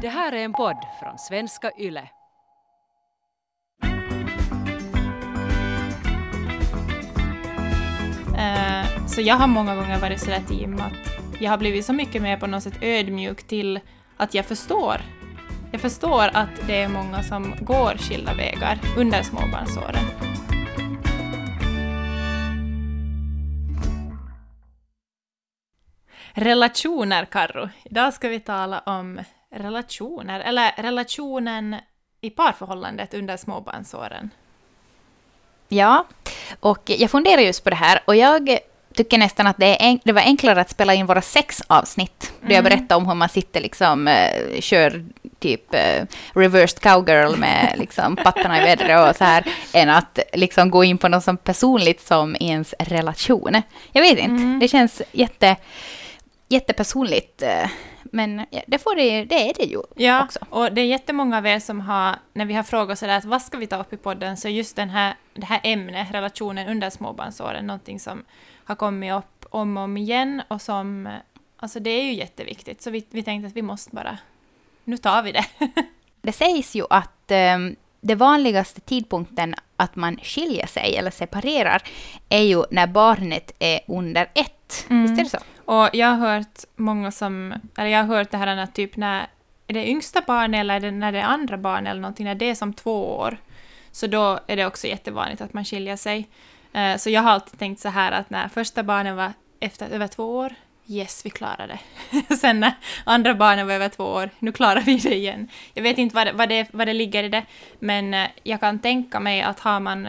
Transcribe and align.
Det 0.00 0.08
här 0.08 0.32
är 0.32 0.44
en 0.44 0.52
podd 0.52 0.76
från 1.00 1.18
svenska 1.18 1.70
YLE. 1.78 2.08
Eh, 8.38 9.06
så 9.06 9.20
jag 9.20 9.34
har 9.34 9.46
många 9.46 9.76
gånger 9.76 10.00
varit 10.00 10.20
sådär 10.20 10.42
team 10.48 10.74
att 10.74 11.40
jag 11.40 11.50
har 11.50 11.58
blivit 11.58 11.84
så 11.84 11.92
mycket 11.92 12.22
mer 12.22 12.36
på 12.36 12.46
något 12.46 12.62
sätt 12.62 12.78
ödmjuk 12.82 13.46
till 13.46 13.80
att 14.16 14.34
jag 14.34 14.44
förstår. 14.44 15.00
Jag 15.72 15.80
förstår 15.80 16.30
att 16.32 16.66
det 16.66 16.82
är 16.82 16.88
många 16.88 17.22
som 17.22 17.54
går 17.60 17.96
skilda 17.98 18.34
vägar 18.34 18.80
under 18.96 19.22
småbarnsåren. 19.22 20.04
Relationer, 26.32 27.24
Karro. 27.24 27.68
Idag 27.84 28.14
ska 28.14 28.28
vi 28.28 28.40
tala 28.40 28.80
om 28.80 29.20
relationer, 29.58 30.40
eller 30.40 30.72
relationen 30.76 31.76
i 32.20 32.30
parförhållandet 32.30 33.14
under 33.14 33.36
småbarnsåren. 33.36 34.30
Ja, 35.68 36.06
och 36.60 36.82
jag 36.90 37.10
funderar 37.10 37.42
just 37.42 37.64
på 37.64 37.70
det 37.70 37.76
här 37.76 38.00
och 38.04 38.16
jag 38.16 38.58
tycker 38.96 39.18
nästan 39.18 39.46
att 39.46 39.56
det, 39.58 39.76
en, 39.82 39.98
det 40.04 40.12
var 40.12 40.22
enklare 40.22 40.60
att 40.60 40.70
spela 40.70 40.94
in 40.94 41.06
våra 41.06 41.22
sex 41.22 41.62
avsnitt. 41.66 42.32
Då 42.40 42.54
jag 42.54 42.64
berättade 42.64 42.94
om 42.94 43.06
hur 43.06 43.14
man 43.14 43.28
sitter 43.28 43.60
liksom, 43.60 44.08
eh, 44.08 44.60
kör 44.60 45.04
typ 45.38 45.74
eh, 45.74 46.04
reversed 46.34 46.80
cowgirl 46.80 47.36
med 47.36 47.74
liksom 47.78 48.16
pattarna 48.16 48.62
i 48.62 48.64
vädret 48.64 49.10
och 49.10 49.16
så 49.16 49.24
här, 49.24 49.44
än 49.72 49.88
att 49.88 50.18
liksom 50.32 50.70
gå 50.70 50.84
in 50.84 50.98
på 50.98 51.08
något 51.08 51.24
så 51.24 51.36
personligt 51.36 52.06
som 52.06 52.36
ens 52.40 52.74
relation. 52.78 53.62
Jag 53.92 54.02
vet 54.02 54.18
inte, 54.18 54.58
det 54.60 54.68
känns 54.68 55.02
jätte, 55.12 55.56
jättepersonligt. 56.48 57.42
eh, 57.42 57.70
Men 58.02 58.46
det, 58.66 58.78
får 58.78 58.94
det, 58.96 59.24
det 59.24 59.50
är 59.50 59.54
det 59.54 59.64
ju 59.64 59.82
Ja, 59.96 60.24
också. 60.24 60.38
och 60.50 60.72
det 60.72 60.80
är 60.80 60.84
jättemånga 60.86 61.38
av 61.38 61.46
er 61.46 61.58
som 61.58 61.80
har, 61.80 62.16
när 62.32 62.44
vi 62.44 62.54
har 62.54 62.62
frågat 62.62 62.98
sådär 62.98 63.16
att 63.18 63.24
vad 63.24 63.42
ska 63.42 63.58
vi 63.58 63.66
ta 63.66 63.76
upp 63.76 63.92
i 63.92 63.96
podden, 63.96 64.36
så 64.36 64.48
just 64.48 64.76
den 64.76 64.90
här, 64.90 65.14
det 65.34 65.46
här 65.46 65.60
ämnet, 65.62 66.08
relationen 66.10 66.68
under 66.68 66.90
småbarnsåren, 66.90 67.66
någonting 67.66 68.00
som 68.00 68.24
har 68.64 68.74
kommit 68.74 69.12
upp 69.12 69.46
om 69.50 69.76
och 69.76 69.82
om 69.82 69.96
igen 69.96 70.42
och 70.48 70.62
som, 70.62 71.08
alltså 71.56 71.80
det 71.80 71.90
är 71.90 72.02
ju 72.04 72.12
jätteviktigt, 72.14 72.82
så 72.82 72.90
vi, 72.90 73.06
vi 73.10 73.22
tänkte 73.22 73.46
att 73.46 73.56
vi 73.56 73.62
måste 73.62 73.90
bara, 73.94 74.18
nu 74.84 74.96
tar 74.96 75.22
vi 75.22 75.32
det. 75.32 75.44
Det 76.22 76.32
sägs 76.32 76.74
ju 76.76 76.84
att 76.90 77.30
eh, 77.30 77.58
det 78.00 78.14
vanligaste 78.14 78.80
tidpunkten 78.80 79.54
att 79.76 79.96
man 79.96 80.16
skiljer 80.22 80.66
sig 80.66 80.96
eller 80.96 81.10
separerar 81.10 81.82
är 82.28 82.42
ju 82.42 82.64
när 82.70 82.86
barnet 82.86 83.52
är 83.58 83.80
under 83.88 84.30
ett. 84.34 84.86
Mm. 84.90 85.02
Visst 85.02 85.20
är 85.20 85.24
det 85.24 85.30
så? 85.30 85.44
Och 85.66 85.88
jag 85.92 86.06
har 86.06 86.16
hört 86.16 86.64
många 86.76 87.10
som, 87.10 87.54
eller 87.76 87.90
jag 87.90 87.98
har 88.04 88.16
hört 88.16 88.30
det 88.30 88.36
här 88.36 88.56
när 88.56 88.66
typ 88.66 88.96
när, 88.96 89.26
är 89.66 89.74
det 89.74 89.88
yngsta 89.88 90.22
barnet 90.26 90.60
eller 90.60 90.74
är 90.74 90.80
det 90.80 90.90
när 90.90 91.12
det 91.12 91.18
är 91.18 91.24
andra 91.24 91.58
barn 91.58 91.86
eller 91.86 92.00
någonting, 92.00 92.26
när 92.26 92.34
det 92.34 92.50
är 92.50 92.54
som 92.54 92.72
två 92.72 93.16
år, 93.16 93.38
så 93.92 94.06
då 94.06 94.40
är 94.46 94.56
det 94.56 94.66
också 94.66 94.86
jättevanligt 94.86 95.40
att 95.40 95.52
man 95.52 95.64
skiljer 95.64 95.96
sig. 95.96 96.28
Eh, 96.72 96.96
så 96.96 97.10
jag 97.10 97.22
har 97.22 97.30
alltid 97.30 97.58
tänkt 97.58 97.80
så 97.80 97.88
här 97.88 98.12
att 98.12 98.30
när 98.30 98.48
första 98.48 98.82
barnen 98.82 99.16
var 99.16 99.32
efter 99.60 99.88
över 99.88 100.06
två 100.06 100.36
år, 100.36 100.54
yes, 100.86 101.26
vi 101.26 101.30
klarade 101.30 101.78
det. 102.28 102.36
Sen 102.36 102.60
när 102.60 102.72
andra 103.04 103.34
barnen 103.34 103.66
var 103.66 103.74
över 103.74 103.88
två 103.88 104.04
år, 104.04 104.30
nu 104.38 104.52
klarar 104.52 104.80
vi 104.80 104.96
det 104.96 105.14
igen. 105.14 105.48
Jag 105.74 105.82
vet 105.82 105.98
inte 105.98 106.14
vad 106.14 106.26
det, 106.26 106.32
vad 106.32 106.48
det, 106.48 106.66
vad 106.72 106.86
det 106.86 106.94
ligger 106.94 107.24
i 107.24 107.28
det, 107.28 107.42
men 107.78 108.14
eh, 108.14 108.28
jag 108.42 108.60
kan 108.60 108.78
tänka 108.78 109.20
mig 109.20 109.42
att 109.42 109.60
har 109.60 109.80
man, 109.80 110.08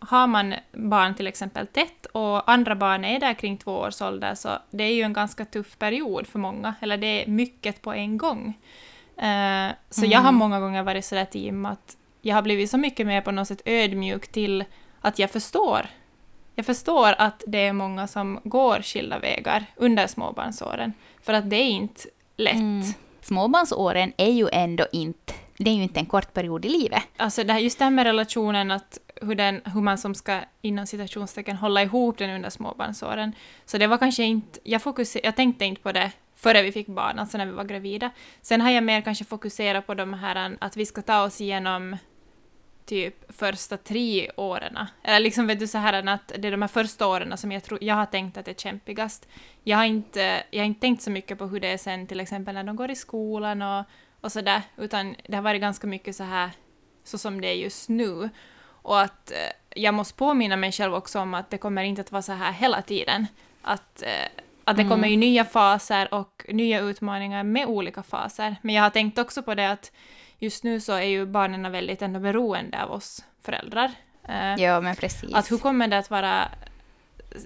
har 0.00 0.26
man 0.26 0.54
barn 0.72 1.14
till 1.14 1.26
exempel 1.26 1.66
tätt 1.66 2.06
och 2.06 2.50
andra 2.50 2.74
barn 2.74 3.04
är 3.04 3.20
där 3.20 3.34
kring 3.34 3.56
två 3.56 3.72
års 3.72 4.02
ålder, 4.02 4.34
så 4.34 4.48
det 4.70 4.84
är 4.84 4.94
ju 4.94 5.02
en 5.02 5.12
ganska 5.12 5.44
tuff 5.44 5.78
period 5.78 6.26
för 6.26 6.38
många, 6.38 6.74
eller 6.80 6.96
det 6.96 7.06
är 7.06 7.26
mycket 7.26 7.82
på 7.82 7.92
en 7.92 8.18
gång. 8.18 8.58
Eh, 9.16 9.68
Så 9.90 10.06
jag 10.06 10.20
har 10.20 10.32
många 10.32 10.60
gånger 10.60 10.82
varit 10.82 11.04
sådär 11.04 11.24
team 11.24 11.66
att 11.66 11.96
jag 12.22 12.34
har 12.34 12.42
blivit 12.42 12.70
så 12.70 12.78
mycket 12.78 13.06
mer 13.06 13.20
på 13.20 13.30
något 13.30 13.48
sätt 13.48 13.62
ödmjuk 13.64 14.28
till 14.32 14.64
att 15.00 15.18
jag 15.18 15.30
förstår. 15.30 15.86
Jag 16.54 16.66
förstår 16.66 17.14
att 17.18 17.42
det 17.46 17.66
är 17.66 17.72
många 17.72 18.06
som 18.06 18.40
går 18.44 18.82
skilda 18.82 19.18
vägar 19.18 19.64
under 19.76 20.06
småbarnsåren, 20.06 20.92
för 21.22 21.32
att 21.32 21.50
det 21.50 21.56
är 21.56 21.70
inte 21.70 22.02
lätt. 22.36 22.54
Mm. 22.54 22.82
Småbarnsåren 23.20 24.12
är 24.16 24.30
ju 24.30 24.48
ändå 24.52 24.86
inte, 24.92 25.34
det 25.58 25.70
är 25.70 25.74
ju 25.74 25.82
inte 25.82 26.00
en 26.00 26.06
kort 26.06 26.32
period 26.34 26.64
i 26.64 26.68
livet. 26.68 27.02
Alltså 27.16 27.44
det 27.44 27.52
här, 27.52 27.60
just 27.60 27.78
det 27.78 27.84
här 27.84 27.90
med 27.90 28.04
relationen, 28.04 28.70
att 28.70 28.98
hur, 29.22 29.34
den, 29.34 29.60
hur 29.64 29.80
man 29.80 29.98
som 29.98 30.14
ska 30.14 30.40
inom 30.62 30.86
citationstecken 30.86 31.56
hålla 31.56 31.82
ihop 31.82 32.18
den 32.18 32.30
under 32.30 32.50
småbarnsåren. 32.50 33.32
Så 33.64 33.78
det 33.78 33.86
var 33.86 33.98
kanske 33.98 34.22
inte, 34.22 34.60
jag, 34.62 34.82
fokuser, 34.82 35.20
jag 35.24 35.36
tänkte 35.36 35.64
inte 35.64 35.82
på 35.82 35.92
det 35.92 36.12
före 36.36 36.62
vi 36.62 36.72
fick 36.72 36.86
barn, 36.86 37.18
alltså 37.18 37.38
när 37.38 37.46
vi 37.46 37.52
var 37.52 37.64
gravida. 37.64 38.10
Sen 38.42 38.60
har 38.60 38.70
jag 38.70 38.84
mer 38.84 39.00
kanske 39.00 39.24
fokuserat 39.24 39.86
på 39.86 39.94
de 39.94 40.14
här 40.14 40.56
att 40.60 40.76
vi 40.76 40.86
ska 40.86 41.02
ta 41.02 41.22
oss 41.22 41.40
igenom 41.40 41.96
typ 42.88 43.36
första 43.36 43.76
tre 43.76 44.30
åren. 44.36 44.78
Eller 45.02 45.20
liksom 45.20 45.46
vet 45.46 45.58
du 45.58 45.66
så 45.66 45.78
här 45.78 46.08
att 46.08 46.32
det 46.38 46.48
är 46.48 46.52
de 46.52 46.62
här 46.62 46.68
första 46.68 47.06
åren 47.06 47.38
som 47.38 47.52
jag, 47.52 47.64
tror, 47.64 47.84
jag 47.84 47.94
har 47.94 48.06
tänkt 48.06 48.36
att 48.36 48.48
är 48.48 48.54
kämpigast. 48.54 49.28
Jag 49.64 49.76
har, 49.76 49.84
inte, 49.84 50.42
jag 50.50 50.60
har 50.60 50.66
inte 50.66 50.80
tänkt 50.80 51.02
så 51.02 51.10
mycket 51.10 51.38
på 51.38 51.46
hur 51.46 51.60
det 51.60 51.68
är 51.68 51.78
sen 51.78 52.06
till 52.06 52.20
exempel 52.20 52.54
när 52.54 52.64
de 52.64 52.76
går 52.76 52.90
i 52.90 52.96
skolan 52.96 53.62
och, 53.62 53.84
och 54.20 54.32
sådär, 54.32 54.62
utan 54.76 55.16
det 55.28 55.36
har 55.36 55.42
varit 55.42 55.60
ganska 55.60 55.86
mycket 55.86 56.16
så 56.16 56.24
här 56.24 56.50
så 57.04 57.18
som 57.18 57.40
det 57.40 57.48
är 57.48 57.54
just 57.54 57.88
nu. 57.88 58.30
Och 58.88 59.00
att 59.00 59.30
eh, 59.30 59.36
jag 59.82 59.94
måste 59.94 60.14
påminna 60.14 60.56
mig 60.56 60.72
själv 60.72 60.94
också 60.94 61.20
om 61.20 61.34
att 61.34 61.50
det 61.50 61.58
kommer 61.58 61.82
inte 61.82 62.00
att 62.00 62.12
vara 62.12 62.22
så 62.22 62.32
här 62.32 62.52
hela 62.52 62.82
tiden. 62.82 63.26
Att, 63.62 64.02
eh, 64.02 64.42
att 64.64 64.76
det 64.76 64.84
kommer 64.84 65.08
ju 65.08 65.16
nya 65.16 65.44
faser 65.44 66.14
och 66.14 66.44
nya 66.48 66.80
utmaningar 66.80 67.42
med 67.42 67.66
olika 67.66 68.02
faser. 68.02 68.56
Men 68.62 68.74
jag 68.74 68.82
har 68.82 68.90
tänkt 68.90 69.18
också 69.18 69.42
på 69.42 69.54
det 69.54 69.70
att 69.70 69.92
just 70.38 70.64
nu 70.64 70.80
så 70.80 70.92
är 70.92 71.02
ju 71.02 71.26
barnen 71.26 71.72
väldigt 71.72 72.02
ändå 72.02 72.20
beroende 72.20 72.82
av 72.82 72.92
oss 72.92 73.24
föräldrar. 73.42 73.92
Eh, 74.28 74.54
Ja, 74.62 74.80
men 74.80 74.96
precis. 74.96 75.34
att 75.34 75.50
hur 75.50 75.58
kommer 75.58 75.88
det 75.88 75.98
att 75.98 76.10
vara... 76.10 76.48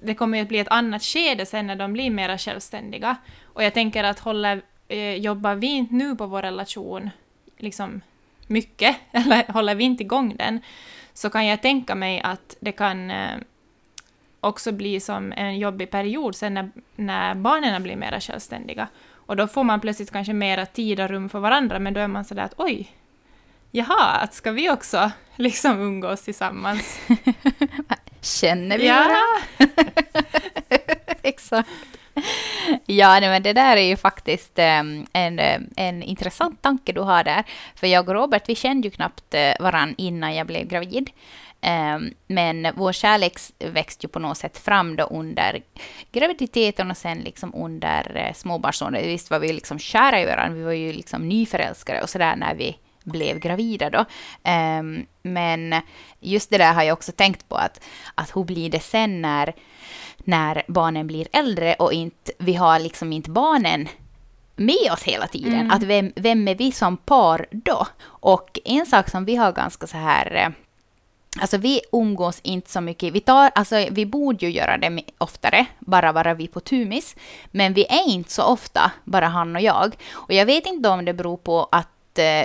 Det 0.02 0.14
kommer 0.14 0.38
ju 0.38 0.42
att 0.42 0.48
bli 0.48 0.58
ett 0.58 0.68
annat 0.68 1.02
skede 1.02 1.46
sen 1.46 1.66
när 1.66 1.76
de 1.76 1.92
blir 1.92 2.10
mera 2.10 2.38
självständiga. 2.38 3.16
Och 3.44 3.64
jag 3.64 3.74
tänker 3.74 4.04
att 4.04 4.18
håller, 4.18 4.62
eh, 4.88 5.14
jobbar 5.14 5.54
vi 5.54 5.66
inte 5.66 5.94
nu 5.94 6.16
på 6.16 6.26
vår 6.26 6.42
relation 6.42 7.10
liksom 7.58 8.00
mycket, 8.46 8.96
eller 9.12 9.52
håller 9.52 9.74
vi 9.74 9.84
inte 9.84 10.02
igång 10.02 10.36
den, 10.36 10.60
så 11.14 11.30
kan 11.30 11.46
jag 11.46 11.62
tänka 11.62 11.94
mig 11.94 12.20
att 12.24 12.56
det 12.60 12.72
kan 12.72 13.10
eh, 13.10 13.36
också 14.40 14.72
bli 14.72 15.00
som 15.00 15.32
en 15.32 15.58
jobbig 15.58 15.90
period 15.90 16.36
sen 16.36 16.54
när, 16.54 16.70
när 16.96 17.34
barnen 17.34 17.82
blir 17.82 17.96
mera 17.96 18.20
självständiga. 18.20 18.88
Och 19.26 19.36
då 19.36 19.46
får 19.48 19.64
man 19.64 19.80
plötsligt 19.80 20.10
kanske 20.12 20.32
mera 20.32 20.66
tid 20.66 21.00
och 21.00 21.08
rum 21.08 21.28
för 21.28 21.38
varandra, 21.40 21.78
men 21.78 21.94
då 21.94 22.00
är 22.00 22.08
man 22.08 22.24
sådär 22.24 22.42
att 22.42 22.54
oj, 22.56 22.92
jaha, 23.70 24.10
att 24.10 24.34
ska 24.34 24.50
vi 24.52 24.70
också 24.70 25.10
liksom 25.36 25.80
umgås 25.80 26.22
tillsammans? 26.22 27.00
Känner 28.20 28.78
vi 28.78 28.86
Ja. 28.86 28.94
varandra? 28.94 29.82
Exakt. 31.22 31.68
Ja, 32.86 33.20
nej, 33.20 33.28
men 33.28 33.42
det 33.42 33.52
där 33.52 33.76
är 33.76 33.86
ju 33.86 33.96
faktiskt 33.96 34.52
ehm, 34.58 35.06
en, 35.12 35.38
eh, 35.38 35.60
en 35.76 36.02
intressant 36.02 36.62
tanke 36.62 36.92
du 36.92 37.00
har 37.00 37.24
där. 37.24 37.44
För 37.74 37.86
jag 37.86 38.08
och 38.08 38.14
Robert, 38.14 38.48
vi 38.48 38.54
kände 38.54 38.88
ju 38.88 38.90
knappt 38.90 39.34
eh, 39.34 39.52
varann 39.60 39.94
innan 39.98 40.34
jag 40.34 40.46
blev 40.46 40.66
gravid. 40.66 41.10
Ehm, 41.60 42.14
men 42.26 42.68
vår 42.74 42.92
kärlek 42.92 43.38
växte 43.58 44.06
ju 44.06 44.08
på 44.10 44.18
något 44.18 44.38
sätt 44.38 44.58
fram 44.58 44.96
då 44.96 45.04
under 45.04 45.62
graviditeten 46.12 46.90
och 46.90 46.96
sen 46.96 47.18
liksom 47.18 47.54
under 47.54 48.16
eh, 48.16 48.34
småbarnsåren. 48.34 48.94
Visst 49.02 49.30
var 49.30 49.38
vi 49.38 49.52
liksom 49.52 49.78
kära 49.78 50.20
i 50.20 50.26
varandra, 50.26 50.58
vi 50.58 50.62
var 50.62 50.72
ju 50.72 50.92
liksom 50.92 51.28
nyförälskade 51.28 52.02
och 52.02 52.10
sådär 52.10 52.36
när 52.36 52.54
vi 52.54 52.76
blev 53.04 53.38
gravida 53.38 53.90
då. 53.90 54.04
Ehm, 54.42 55.06
men 55.22 55.74
just 56.20 56.50
det 56.50 56.58
där 56.58 56.72
har 56.72 56.82
jag 56.82 56.92
också 56.92 57.12
tänkt 57.12 57.48
på 57.48 57.56
att, 57.56 57.84
att 58.14 58.36
hur 58.36 58.44
blir 58.44 58.70
det 58.70 58.80
sen 58.80 59.22
när, 59.22 59.54
när 60.24 60.62
barnen 60.68 61.06
blir 61.06 61.28
äldre 61.32 61.74
och 61.74 61.92
inte, 61.92 62.32
vi 62.38 62.54
har 62.54 62.78
liksom 62.78 63.12
inte 63.12 63.30
barnen 63.30 63.88
med 64.56 64.92
oss 64.92 65.02
hela 65.02 65.26
tiden. 65.26 65.70
Att 65.70 65.82
vem, 65.82 66.12
vem 66.16 66.48
är 66.48 66.54
vi 66.54 66.72
som 66.72 66.96
par 66.96 67.46
då? 67.50 67.86
Och 68.04 68.58
en 68.64 68.86
sak 68.86 69.10
som 69.10 69.24
vi 69.24 69.36
har 69.36 69.52
ganska 69.52 69.86
så 69.86 69.96
här 69.96 70.34
eh, 70.34 70.48
Alltså 71.40 71.56
vi 71.56 71.80
umgås 71.92 72.40
inte 72.42 72.70
så 72.70 72.80
mycket. 72.80 73.12
Vi, 73.12 73.20
tar, 73.20 73.50
alltså, 73.54 73.86
vi 73.90 74.06
borde 74.06 74.46
ju 74.46 74.52
göra 74.52 74.78
det 74.78 75.02
oftare, 75.18 75.66
bara 75.78 76.12
vara 76.12 76.34
vi 76.34 76.48
på 76.48 76.60
tumis. 76.60 77.16
Men 77.50 77.74
vi 77.74 77.86
är 77.86 78.08
inte 78.08 78.32
så 78.32 78.42
ofta, 78.42 78.92
bara 79.04 79.26
han 79.26 79.56
och 79.56 79.62
jag. 79.62 79.96
Och 80.12 80.32
jag 80.32 80.46
vet 80.46 80.66
inte 80.66 80.88
om 80.88 81.04
det 81.04 81.14
beror 81.14 81.36
på 81.36 81.68
att 81.72 81.88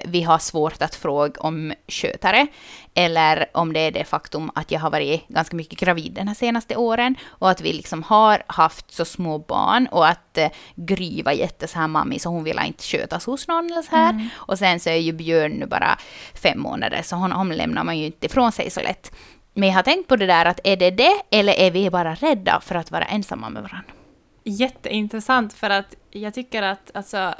vi 0.05 0.23
har 0.23 0.37
svårt 0.37 0.81
att 0.81 0.95
fråga 0.95 1.41
om 1.41 1.73
skötare, 1.87 2.47
eller 2.93 3.45
om 3.53 3.73
det 3.73 3.79
är 3.79 3.91
det 3.91 4.03
faktum 4.03 4.51
att 4.55 4.71
jag 4.71 4.79
har 4.79 4.89
varit 4.89 5.27
ganska 5.27 5.55
mycket 5.55 5.79
gravid 5.79 6.13
den 6.13 6.27
här 6.27 6.35
senaste 6.35 6.75
åren, 6.75 7.15
och 7.27 7.49
att 7.49 7.61
vi 7.61 7.73
liksom 7.73 8.03
har 8.03 8.43
haft 8.47 8.91
så 8.91 9.05
små 9.05 9.37
barn, 9.37 9.87
och 9.91 10.07
att 10.07 10.37
eh, 10.37 10.49
Gry 10.75 11.21
var 11.23 11.31
jätte 11.31 11.67
så 11.67 11.79
här 11.79 11.87
mammi, 11.87 12.19
så 12.19 12.29
hon 12.29 12.43
ville 12.43 12.65
inte 12.65 12.83
skötas 12.83 13.25
hos 13.25 13.47
någon 13.47 13.65
eller 13.65 13.81
så 13.81 13.95
här. 13.95 14.29
Och 14.35 14.59
sen 14.59 14.79
så 14.79 14.89
är 14.89 14.95
ju 14.95 15.11
Björn 15.11 15.51
nu 15.51 15.65
bara 15.65 15.97
fem 16.33 16.59
månader, 16.59 17.01
så 17.03 17.15
honom 17.15 17.51
lämnar 17.51 17.83
man 17.83 17.97
ju 17.97 18.05
inte 18.05 18.25
ifrån 18.25 18.51
sig 18.51 18.69
så 18.69 18.81
lätt. 18.81 19.11
Men 19.53 19.69
jag 19.69 19.75
har 19.75 19.83
tänkt 19.83 20.07
på 20.07 20.15
det 20.15 20.25
där 20.25 20.45
att 20.45 20.59
är 20.63 20.77
det 20.77 20.91
det, 20.91 21.21
eller 21.31 21.53
är 21.53 21.71
vi 21.71 21.89
bara 21.89 22.15
rädda 22.15 22.61
för 22.61 22.75
att 22.75 22.91
vara 22.91 23.05
ensamma 23.05 23.49
med 23.49 23.63
varandra? 23.63 23.91
Jätteintressant 24.43 25.53
för 25.53 25.69
att 25.69 25.95
jag 26.11 26.33
tycker 26.33 26.63
att 26.63 26.91
alltså 26.93 27.35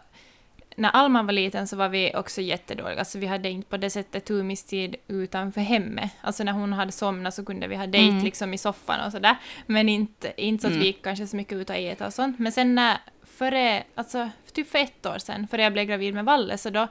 när 0.79 0.89
Alma 0.89 1.23
var 1.23 1.33
liten 1.33 1.67
så 1.67 1.75
var 1.75 1.89
vi 1.89 2.11
också 2.15 2.41
jättedåliga. 2.41 2.99
Alltså 2.99 3.17
vi 3.19 3.25
hade 3.27 3.49
inte 3.49 3.69
på 3.69 3.77
det 3.77 3.89
sättet 3.89 4.25
tumistid 4.25 4.95
utanför 5.07 5.61
hemmet. 5.61 6.11
Alltså 6.21 6.43
när 6.43 6.51
hon 6.51 6.73
hade 6.73 6.91
somnat 6.91 7.33
så 7.33 7.45
kunde 7.45 7.67
vi 7.67 7.75
ha 7.75 7.87
dejt 7.87 8.11
Mm. 8.11 8.23
liksom 8.23 8.53
i 8.53 8.57
soffan 8.57 9.05
och 9.05 9.11
sådär. 9.11 9.35
Men 9.65 9.89
inte, 9.89 10.33
inte 10.37 10.61
så 10.61 10.67
att 10.67 10.71
Mm. 10.71 10.81
vi 10.81 10.87
gick 10.87 11.03
kanske 11.03 11.27
så 11.27 11.35
mycket 11.35 11.53
ut 11.53 11.69
och 11.69 11.75
äta 11.75 12.05
och 12.07 12.13
sånt. 12.13 12.39
Men 12.39 12.51
sen 12.51 12.75
när, 12.75 12.97
före, 13.23 13.83
alltså 13.95 14.29
typ 14.53 14.69
för 14.69 14.79
ett 14.79 15.05
år 15.05 15.17
sedan, 15.17 15.47
före 15.47 15.61
jag 15.63 15.73
blev 15.73 15.85
gravid 15.85 16.13
med 16.13 16.25
Valle, 16.25 16.57
så 16.57 16.69
då, 16.69 16.87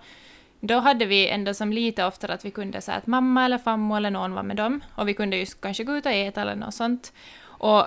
då 0.60 0.78
hade 0.78 1.04
vi 1.06 1.28
ändå 1.28 1.54
som 1.54 1.72
lite 1.72 2.04
oftare 2.04 2.34
att 2.34 2.44
vi 2.44 2.50
kunde 2.50 2.80
säga 2.80 2.96
att 2.96 3.06
mamma 3.06 3.44
eller 3.44 3.58
farmor 3.58 3.96
eller 3.96 4.10
någon 4.10 4.34
var 4.34 4.42
med 4.42 4.56
dem. 4.56 4.80
Och 4.94 5.08
vi 5.08 5.14
kunde 5.14 5.36
ju 5.36 5.46
kanske 5.46 5.84
gå 5.84 5.96
ut 5.96 6.06
och 6.06 6.12
äta 6.12 6.40
eller 6.42 6.54
något 6.54 6.74
sånt. 6.74 7.12
Och 7.42 7.86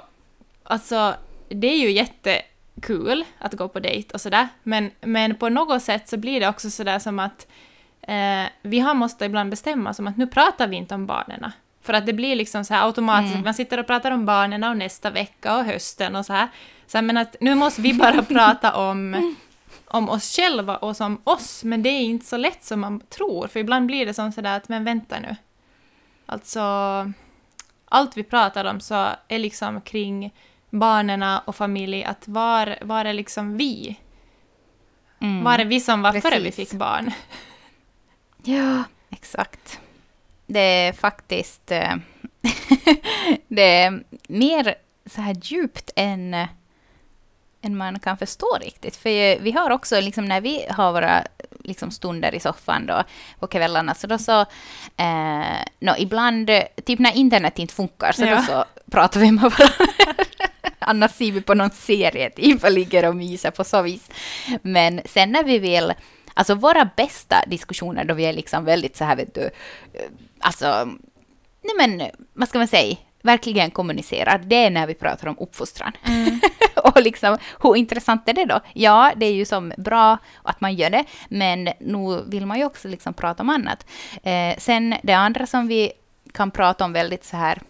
alltså, 0.64 1.14
det 1.50 1.68
är 1.68 1.78
ju 1.78 1.90
jättekul 2.80 3.26
att 3.40 3.54
gå 3.54 3.68
på 3.68 3.80
dejt 3.80 4.14
och 4.14 4.22
sådär, 4.22 4.48
men, 4.64 4.92
men 5.02 5.36
på 5.36 5.50
något 5.50 5.84
sätt 5.84 6.10
så 6.10 6.18
blir 6.18 6.40
det 6.40 6.48
också 6.48 6.70
sådär 6.70 7.00
som 7.00 7.20
att 7.20 7.48
eh, 8.02 8.50
vi 8.62 8.80
har 8.80 8.94
måste 8.94 9.26
ibland 9.26 9.50
bestämma 9.50 9.94
som 9.94 10.08
att 10.08 10.18
nu 10.18 10.28
pratar 10.28 10.68
vi 10.68 10.76
inte 10.76 10.96
om 10.96 11.06
barnen. 11.06 11.52
För 11.82 11.94
att 11.94 12.06
det 12.06 12.14
blir 12.14 12.36
liksom 12.36 12.66
så 12.66 12.74
här 12.74 12.86
automatiskt, 12.86 13.34
Mm. 13.34 13.46
man 13.46 13.54
sitter 13.54 13.80
och 13.80 13.88
pratar 13.88 14.12
om 14.12 14.26
barnen 14.26 14.64
och 14.64 14.78
nästa 14.78 15.10
vecka 15.12 15.58
och 15.58 15.66
hösten 15.66 16.16
och 16.16 16.26
så 16.26 16.34
här. 16.34 16.48
Så 16.88 16.98
här, 16.98 17.04
men 17.04 17.18
att 17.18 17.36
nu 17.42 17.56
måste 17.56 17.82
vi 17.82 17.94
bara 17.94 18.24
prata 18.30 18.76
om, 18.76 19.36
om 19.88 20.10
oss 20.10 20.36
själva 20.36 20.78
och 20.78 20.96
som 20.96 21.22
oss, 21.24 21.64
men 21.64 21.84
det 21.84 21.90
är 21.90 22.02
inte 22.02 22.26
så 22.26 22.38
lätt 22.38 22.64
som 22.64 22.80
man 22.80 23.00
tror, 23.10 23.48
för 23.48 23.60
ibland 23.60 23.86
blir 23.86 24.06
det 24.06 24.14
som 24.14 24.32
sådär 24.32 24.58
att 24.58 24.70
men 24.70 24.84
vänta 24.84 25.20
nu. 25.20 25.36
Alltså, 26.26 26.62
allt 27.90 28.18
vi 28.18 28.24
pratar 28.24 28.66
om 28.66 28.80
så 28.80 29.10
är 29.28 29.40
liksom 29.40 29.82
kring 29.82 30.32
barnen 30.70 31.40
och 31.46 31.56
familj, 31.56 32.04
att 32.04 32.28
var, 32.28 32.78
var 32.82 33.06
är 33.06 33.14
liksom 33.14 33.58
vi? 33.58 34.00
Mm. 35.22 35.44
Var 35.44 35.60
är 35.60 35.66
vi 35.66 35.80
som 35.80 36.02
var 36.02 36.12
före 36.22 36.40
vi 36.40 36.46
Precis. 36.46 36.70
fick 36.70 36.80
barn? 36.80 37.12
Ja, 38.44 38.84
exakt. 39.10 39.80
Det 40.46 40.60
är 40.60 40.94
faktiskt... 40.94 41.72
eh, 41.72 41.96
det 43.48 43.82
är 43.82 44.04
mer 44.28 44.76
så 45.06 45.22
här 45.22 45.36
djupt 45.42 45.92
än, 45.96 46.34
än 47.62 47.78
man 47.78 48.00
kan 48.00 48.18
förstå 48.18 48.58
riktigt. 48.62 48.96
För 48.96 49.40
vi 49.40 49.52
har 49.52 49.70
också, 49.70 50.00
liksom, 50.02 50.26
när 50.26 50.42
vi 50.42 50.66
har 50.70 50.92
våra 50.92 51.24
liksom, 51.64 51.92
stunder 51.92 52.36
i 52.36 52.40
soffan 52.40 52.86
då, 52.86 53.04
på 53.40 53.48
kvällarna, 53.48 53.96
så 53.96 54.08
då 54.08 54.18
så... 54.18 54.42
Eh, 54.98 55.58
nå, 55.80 55.96
ibland, 55.98 56.50
typ 56.86 57.00
när 57.00 57.16
internet 57.16 57.60
inte 57.60 57.74
funkar, 57.74 58.12
så 58.12 58.26
Ja. 58.26 58.36
då 58.36 58.42
så 58.42 58.66
pratar 58.92 59.20
vi 59.20 59.32
med 59.32 59.42
varandra. 59.44 59.86
Annars 60.90 61.12
ser 61.12 61.32
vi 61.32 61.42
på 61.42 61.54
någon 61.54 61.70
serie, 61.70 62.30
typ, 62.30 62.64
och 62.64 62.72
ligger 62.72 63.06
och 63.06 63.16
myser 63.16 63.52
på 63.52 63.64
så 63.64 63.82
vis. 63.82 64.10
Men 64.62 65.02
sen 65.06 65.32
när 65.32 65.44
vi 65.44 65.60
vill 65.60 65.94
Alltså 66.34 66.56
våra 66.56 66.90
bästa 66.96 67.44
diskussioner 67.48 68.06
då 68.06 68.14
vi 68.14 68.26
är 68.26 68.34
liksom 68.34 68.66
väldigt 68.66 68.96
så 68.96 69.04
här, 69.04 69.16
vet 69.16 69.36
du, 69.36 69.42
eh, 69.94 70.10
alltså, 70.40 70.86
nej 71.62 71.88
men, 71.88 72.10
vad 72.34 72.50
ska 72.50 72.58
man 72.58 72.68
säga, 72.68 72.96
verkligen 73.22 73.72
kommunicerar, 73.72 74.42
det 74.46 74.56
är 74.56 74.70
när 74.70 74.88
vi 74.88 74.94
pratar 74.94 75.28
om 75.28 75.38
uppfostran. 75.40 75.92
och 76.84 77.02
liksom, 77.02 77.38
hur 77.62 77.76
intressant 77.76 78.30
är 78.30 78.34
det 78.34 78.46
då? 78.46 78.60
Ja, 78.74 79.12
det 79.16 79.26
är 79.26 79.34
ju 79.34 79.46
som 79.46 79.74
bra 79.78 80.18
att 80.44 80.62
man 80.62 80.76
gör 80.76 80.90
det, 80.90 81.06
men 81.30 81.70
nu 81.80 82.24
vill 82.28 82.46
man 82.46 82.58
ju 82.58 82.66
också 82.66 82.88
liksom 82.88 83.14
prata 83.14 83.44
om 83.44 83.50
annat. 83.50 83.86
Eh, 84.24 84.58
sen 84.58 84.96
det 85.04 85.14
andra 85.14 85.48
som 85.48 85.68
vi 85.68 85.92
kan 86.34 86.52
prata 86.52 86.86
om 86.86 86.94
väldigt 86.94 87.26
så 87.26 87.38
här 87.38 87.62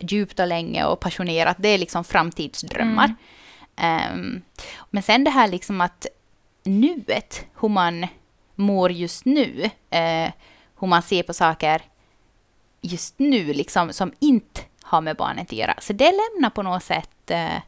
djupt 0.00 0.40
och 0.40 0.46
länge 0.46 0.84
och 0.84 1.00
passionerat, 1.00 1.56
det 1.58 1.68
är 1.68 1.78
liksom 1.78 2.04
framtidsdrömmar. 2.04 3.14
Ehm, 3.76 4.42
men 4.90 5.02
sen 5.02 5.24
det 5.24 5.30
här 5.30 5.48
liksom 5.48 5.80
att 5.80 6.06
nuet, 6.64 7.46
hur 7.60 7.68
man 7.68 8.06
mår 8.54 8.92
just 8.92 9.24
nu, 9.24 9.70
eh, 9.90 10.32
hur 10.80 10.86
man 10.86 11.02
ser 11.02 11.22
på 11.22 11.34
saker 11.34 11.82
just 12.80 13.18
nu, 13.18 13.52
liksom, 13.52 13.92
som 13.92 14.12
inte 14.18 14.60
har 14.82 15.00
med 15.00 15.16
barnet 15.16 15.46
att 15.46 15.52
göra. 15.52 15.74
Så 15.78 15.92
det 15.92 16.12
lämnar 16.12 16.50
på 16.50 16.62
något 16.62 16.82
sätt, 16.82 17.30
eh, 17.30 17.60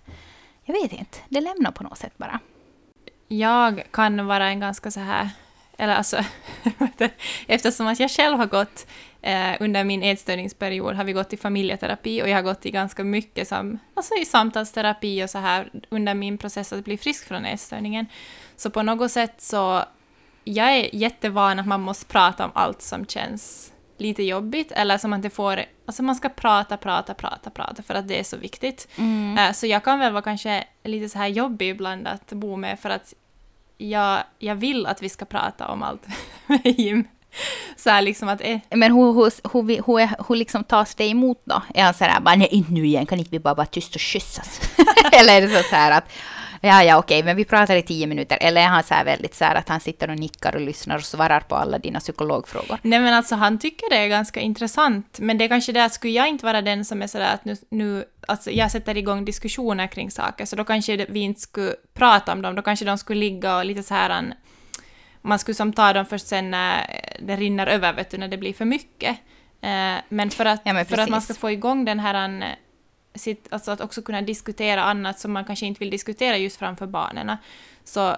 jag 0.65 0.75
vet 0.83 0.93
inte, 0.93 1.19
det 1.29 1.41
lämnar 1.41 1.71
på 1.71 1.83
något 1.83 1.99
sätt 1.99 2.19
bara. 2.19 2.41
Jag 3.29 3.85
kan 3.91 4.27
vara 4.27 4.49
en 4.49 4.61
ganska 4.61 4.91
så 4.91 5.01
här, 5.01 5.31
eller 5.81 5.95
alltså, 5.95 6.25
eftersom 7.47 7.87
att 7.87 8.01
jag 8.01 8.11
själv 8.11 8.39
har 8.39 8.47
gått 8.47 8.87
eh, 9.23 9.53
under 9.61 9.85
min 9.85 10.03
ätstörningsperiod 10.03 10.95
har 10.95 11.05
vi 11.05 11.13
gått 11.13 11.33
i 11.33 11.37
familjeterapi 11.37 12.23
och 12.23 12.29
jag 12.29 12.37
har 12.37 12.43
gått 12.43 12.67
i 12.67 12.71
ganska 12.71 13.05
mycket 13.05 13.49
som, 13.49 13.79
alltså 13.95 14.15
i 14.15 14.25
samtalsterapi 14.25 15.25
och 15.25 15.31
så 15.31 15.39
här 15.39 15.71
under 15.89 16.15
min 16.15 16.39
process 16.39 16.73
att 16.73 16.85
bli 16.85 16.97
frisk 16.99 17.29
från 17.29 17.45
ätstörningen. 17.45 18.07
Så 18.57 18.71
på 18.71 18.83
något 18.83 19.11
sätt 19.13 19.35
så, 19.39 19.85
jag 20.45 20.77
är 20.77 20.95
jättevan 20.95 21.59
att 21.59 21.67
man 21.67 21.81
måste 21.81 22.07
prata 22.07 22.45
om 22.45 22.51
allt 22.55 22.83
som 22.83 23.07
känns 23.07 23.73
lite 23.99 24.23
jobbigt 24.23 24.73
eller 24.73 24.99
som 24.99 25.13
att 25.13 25.23
det 25.23 25.31
får, 25.31 25.61
alltså 25.87 26.03
man 26.03 26.15
ska 26.15 26.29
prata, 26.29 26.77
prata, 26.77 27.15
prata, 27.15 27.51
prata 27.51 27.83
för 27.83 27.95
att 27.95 28.09
det 28.09 28.19
är 28.21 28.25
så 28.25 28.37
viktigt. 28.37 28.89
Eh, 29.39 29.53
Så 29.53 29.67
jag 29.67 29.85
kan 29.85 29.99
väl 29.99 30.13
vara 30.13 30.23
kanske 30.23 30.65
lite 30.85 31.09
så 31.09 31.19
här 31.19 31.29
jobbig 31.29 31.69
ibland 31.69 32.07
att 32.09 32.33
bo 32.33 32.57
med 32.57 32.81
för 32.81 32.91
att 32.91 33.15
jag, 33.81 34.23
jag 34.39 34.55
vill 34.55 34.87
att 34.87 35.03
vi 35.03 35.09
ska 35.09 35.25
prata 35.25 35.69
om 35.69 35.83
allt 35.83 36.07
med 36.47 36.61
Jim. 36.79 37.05
Så 37.77 37.91
här 37.91 38.03
liksom 38.03 38.29
att, 38.29 38.41
eh, 38.41 38.59
Men 38.71 38.93
hur, 38.93 39.13
hur, 39.13 39.33
hur, 39.53 39.83
hur, 39.87 40.29
hur 40.29 40.37
liksom 40.37 40.65
tas 40.65 40.95
det 40.95 41.05
emot 41.05 41.41
då? 41.45 41.63
Är 41.75 41.85
han 41.85 41.95
så 41.95 42.05
här, 42.05 42.21
bara, 42.21 42.35
nej 42.35 42.49
inte 42.51 42.73
nu 42.73 42.87
igen, 42.87 43.07
kan 43.07 43.19
inte 43.19 43.31
vi 43.31 43.39
bara 43.39 43.55
vara 43.55 43.67
tyst 43.67 43.95
och 43.95 44.01
kyssas? 44.01 44.61
Eller 45.13 45.37
är 45.37 45.41
det 45.41 45.63
så 45.63 45.77
här 45.77 45.91
att, 45.91 46.05
ja 46.61 46.83
ja 46.83 46.99
okej, 46.99 47.23
men 47.23 47.37
vi 47.37 47.45
pratar 47.45 47.77
i 47.77 47.83
tio 47.83 48.07
minuter. 48.07 48.39
Eller 48.41 48.61
är 48.61 48.67
han 48.67 48.83
så 48.83 48.95
här 48.95 49.05
väldigt 49.05 49.35
så 49.35 49.45
här 49.45 49.55
att 49.55 49.69
han 49.69 49.81
sitter 49.81 50.11
och 50.11 50.19
nickar 50.19 50.55
och 50.55 50.61
lyssnar 50.61 50.97
och 50.97 51.05
svarar 51.05 51.41
på 51.41 51.57
alla 51.57 51.79
dina 51.79 52.01
psykologfrågor? 52.01 52.79
nej 52.83 53.01
men 53.01 53.15
alltså 53.15 53.35
han 53.35 53.59
tycker 53.59 53.91
det 53.91 53.97
är 53.97 54.09
ganska 54.09 54.41
intressant, 54.41 55.19
men 55.21 55.39
det 55.39 55.45
är 55.45 55.49
kanske 55.49 55.73
det 55.73 55.85
att 55.85 55.95
skulle 55.95 56.13
jag 56.13 56.29
inte 56.29 56.45
vara 56.45 56.63
den 56.63 56.85
som 56.85 57.03
är 57.03 57.07
sådär 57.07 57.35
att 57.35 57.45
nu, 57.45 57.57
nu 57.71 58.05
alltså 58.29 58.51
jag 58.51 58.71
sätter 58.71 58.97
igång 58.97 59.25
diskussioner 59.25 59.87
kring 59.87 60.11
saker, 60.11 60.47
så 60.47 60.57
då 60.57 60.65
kanske 60.65 61.07
vi 61.09 61.21
inte 61.21 61.41
skulle 61.41 61.75
prata 61.95 62.33
om 62.33 62.43
dem, 62.43 62.55
då 62.55 62.63
kanske 62.63 62.85
de 62.85 62.99
skulle 62.99 63.21
ligga 63.21 63.57
och 63.57 63.65
lite 63.65 63.83
så 63.83 63.95
här 63.95 64.11
an, 64.11 64.35
man 65.23 65.39
skulle 65.39 65.55
som 65.55 65.73
ta 65.73 65.93
dem 65.93 66.07
först 66.07 66.27
sen 66.27 66.51
när 66.51 67.01
det 67.21 67.37
rinner 67.37 67.67
över, 67.67 67.93
vet 67.93 68.11
du, 68.11 68.19
när 68.19 68.29
det 68.29 68.39
blir 68.39 68.53
för 68.53 68.65
mycket. 68.65 69.19
Eh, 69.63 69.97
men 70.09 70.31
för 70.31 70.45
att, 70.45 70.61
Ja, 70.65 70.73
men 70.73 70.87
för 70.87 70.99
att 70.99 71.09
man 71.09 71.23
ska 71.23 71.35
få 71.35 71.51
igång 71.51 71.85
den 71.85 72.01
här 72.01 72.55
sitt, 73.15 73.49
alltså 73.51 73.71
att 73.71 73.81
också 73.81 74.03
kunna 74.03 74.23
diskutera 74.23 74.83
annat 74.85 75.19
som 75.19 75.33
man 75.33 75.45
kanske 75.45 75.67
inte 75.67 75.79
vill 75.79 75.91
diskutera 75.91 76.37
just 76.37 76.57
framför 76.57 76.87
barnen. 76.87 77.37
Så, 77.85 78.17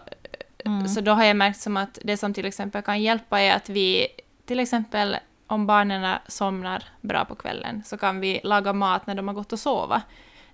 så 0.94 1.00
då 1.00 1.12
har 1.12 1.25
jag 1.25 1.37
märkt 1.37 1.61
som 1.61 1.77
att 1.77 1.99
det 2.05 2.17
som 2.17 2.35
till 2.35 2.47
exempel 2.47 2.83
kan 2.83 3.03
hjälpa 3.03 3.41
är 3.41 3.56
att 3.56 3.69
vi 3.69 4.09
till 4.46 4.61
exempel 4.61 5.17
om 5.46 5.67
barnen 5.67 6.19
somnar 6.29 6.84
bra 7.01 7.25
på 7.25 7.34
kvällen 7.34 7.82
så 7.84 7.96
kan 7.96 8.20
vi 8.20 8.41
laga 8.44 8.72
mat 8.72 9.06
när 9.06 9.15
de 9.15 9.29
har 9.29 9.34
gått 9.34 9.53
och 9.53 9.58
sova. 9.58 10.03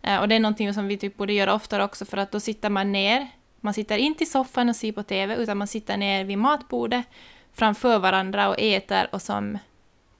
Eh, 0.03 0.21
och 0.21 0.29
det 0.29 0.35
är 0.35 0.41
någonting 0.41 0.75
som 0.75 0.89
vi 0.89 0.99
typ 0.99 1.17
borde 1.17 1.33
göra 1.33 1.55
oftare 1.55 1.85
också 1.85 2.05
för 2.05 2.17
att 2.17 2.33
då 2.33 2.41
sitter 2.41 2.71
man 2.71 2.93
ner, 2.93 3.27
man 3.61 3.75
sitter 3.75 3.99
inte 3.99 4.25
i 4.25 4.27
soffan 4.27 4.69
och 4.69 4.77
ser 4.77 4.93
på 4.93 5.03
TV 5.03 5.37
utan 5.37 5.59
man 5.59 5.67
sitter 5.67 5.97
ner 5.97 6.25
vid 6.25 6.39
matbordet 6.39 7.07
framför 7.53 7.99
varandra 7.99 8.49
och 8.49 8.57
äter 8.59 9.09
och 9.13 9.23
som 9.23 9.59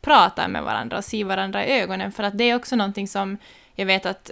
pratar 0.01 0.49
med 0.49 0.63
varandra 0.63 0.97
och 0.99 1.05
ser 1.05 1.25
varandra 1.25 1.67
i 1.67 1.81
ögonen 1.81 2.13
för 2.13 2.23
att 2.23 2.39
det 2.39 2.45
är 2.45 2.57
också 2.57 2.77
någonting 2.77 3.09
som 3.09 3.39
jag 3.79 3.87
vet 3.87 4.07
att 4.07 4.31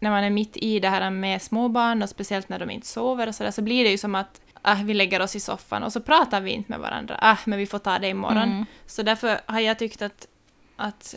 när 0.00 0.10
man 0.10 0.24
är 0.24 0.30
mitt 0.30 0.56
i 0.56 0.80
det 0.80 0.88
här 0.88 1.10
med 1.10 1.42
småbarn 1.42 2.02
och 2.02 2.08
speciellt 2.08 2.48
när 2.48 2.58
de 2.58 2.70
inte 2.70 2.86
sover 2.86 3.26
och 3.26 3.34
sådär 3.34 3.50
så 3.50 3.62
blir 3.62 3.84
det 3.84 3.90
ju 3.90 3.98
som 3.98 4.14
att 4.14 4.40
ah, 4.62 4.74
vi 4.84 4.94
lägger 4.94 5.22
oss 5.22 5.36
i 5.36 5.40
soffan 5.40 5.82
och 5.82 5.92
så 5.92 6.00
pratar 6.00 6.40
vi 6.40 6.50
inte 6.50 6.70
med 6.70 6.80
varandra. 6.80 7.18
Ah, 7.20 7.36
men 7.44 7.58
vi 7.58 7.66
får 7.66 7.78
ta 7.78 7.98
det 7.98 8.08
imorgon. 8.08 8.42
Mm. 8.52 8.64
Så 8.86 9.02
därför 9.02 9.40
har 9.46 9.60
jag 9.60 9.78
tyckt 9.78 10.02
att, 10.02 10.26
att, 10.76 11.14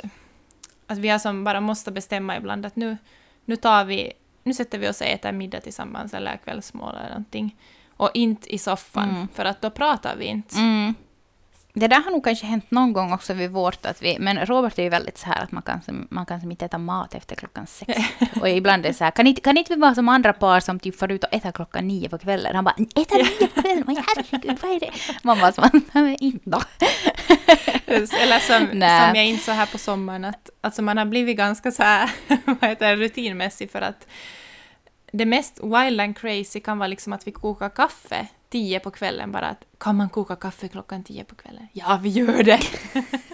att 0.88 0.98
vi 0.98 1.10
har 1.10 1.20
som 1.20 1.44
bara 1.44 1.62
måste 1.62 1.92
bestämma 1.92 2.38
ibland 2.38 2.66
att 2.66 2.76
nu, 2.76 2.98
nu 3.46 3.56
tar 3.56 3.86
vi, 3.86 4.14
nu 4.44 4.54
sätter 4.54 4.80
vi 4.80 4.90
oss 4.90 5.02
och 5.02 5.08
äter 5.08 5.32
middag 5.32 5.60
tillsammans 5.62 6.14
eller 6.14 6.38
kvällsmål 6.38 6.96
eller 6.96 7.10
någonting. 7.10 7.56
Och 7.98 8.12
inte 8.14 8.54
i 8.56 8.58
soffan, 8.58 9.10
Mm. 9.10 9.28
för 9.34 9.46
att 9.46 9.62
då 9.62 9.70
pratar 9.70 10.16
vi 10.16 10.26
inte. 10.26 10.58
Mm. 10.58 10.96
Det 11.80 11.88
där 11.88 12.02
har 12.02 12.12
nog 12.12 12.24
kanske 12.24 12.46
hänt 12.46 12.72
någon 12.72 12.94
gång 12.94 13.14
också 13.14 13.34
vid 13.34 13.52
vårt, 13.52 13.86
att 13.86 14.02
vi, 14.02 14.18
men 14.20 14.46
Robert 14.46 14.80
är 14.80 14.84
ju 14.84 14.90
väldigt 14.90 15.18
så 15.18 15.26
här 15.26 15.44
att 15.44 15.52
man 15.52 15.64
kan, 15.64 16.08
man 16.10 16.26
kan 16.26 16.52
inte 16.52 16.66
äta 16.66 16.78
mat 16.78 17.14
efter 17.14 17.36
klockan 17.36 17.68
sex. 17.68 18.00
Och 18.42 18.50
ibland 18.50 18.86
är 18.86 18.90
det 18.90 18.94
så 18.94 19.04
här, 19.04 19.12
kan 19.12 19.28
inte, 19.28 19.42
kan 19.42 19.58
inte 19.58 19.76
vi 19.76 19.82
vara 19.82 19.96
som 19.96 20.10
andra 20.10 20.34
par 20.34 20.60
som 20.60 20.80
typ 20.80 21.00
får 21.00 21.12
ut 21.12 21.24
och 21.24 21.34
äta 21.34 21.52
klockan 21.52 21.88
nio 21.88 22.10
på 22.10 22.18
kvällen? 22.18 22.56
Han 22.56 22.64
bara, 22.64 22.76
äta 22.96 23.16
nio 23.16 23.48
på 23.48 23.62
kvällen? 23.62 23.84
Men 23.88 23.96
herregud, 23.96 24.60
vad 24.62 24.72
är 24.72 24.80
det? 24.80 24.92
Man 25.24 25.40
bara, 25.40 26.16
inte 26.20 26.50
då. 26.50 26.62
Eller 27.88 28.40
som, 28.40 28.68
som 28.72 29.16
jag 29.16 29.26
insåg 29.26 29.56
här 29.56 29.66
på 29.66 29.78
sommaren, 29.78 30.26
att 30.26 30.50
alltså 30.62 30.82
man 30.82 30.98
har 30.98 31.06
blivit 31.06 31.38
ganska 31.38 31.72
så 31.72 31.84
här, 31.84 32.10
vad 32.46 32.70
heter 32.70 32.96
rutinmässig 32.96 33.72
för 33.72 33.82
att 33.82 34.08
det 35.18 35.26
mest 35.26 35.60
wild 35.64 36.02
and 36.02 36.18
crazy 36.18 36.60
kan 36.60 36.78
vara 36.78 36.88
liksom 36.88 37.14
att 37.14 37.28
vi 37.28 37.32
kokar 37.32 37.70
kaffe 37.70 38.28
tio 38.50 38.80
på 38.80 38.92
kvällen 38.92 39.32
bara 39.32 39.48
att 39.48 39.66
kan 39.78 39.96
man 39.96 40.10
koka 40.10 40.36
kaffe 40.36 40.68
klockan 40.68 41.04
tio 41.04 41.24
på 41.24 41.36
kvällen? 41.36 41.68
Ja, 41.74 42.00
vi 42.04 42.10
gör 42.10 42.44
det! 42.44 42.60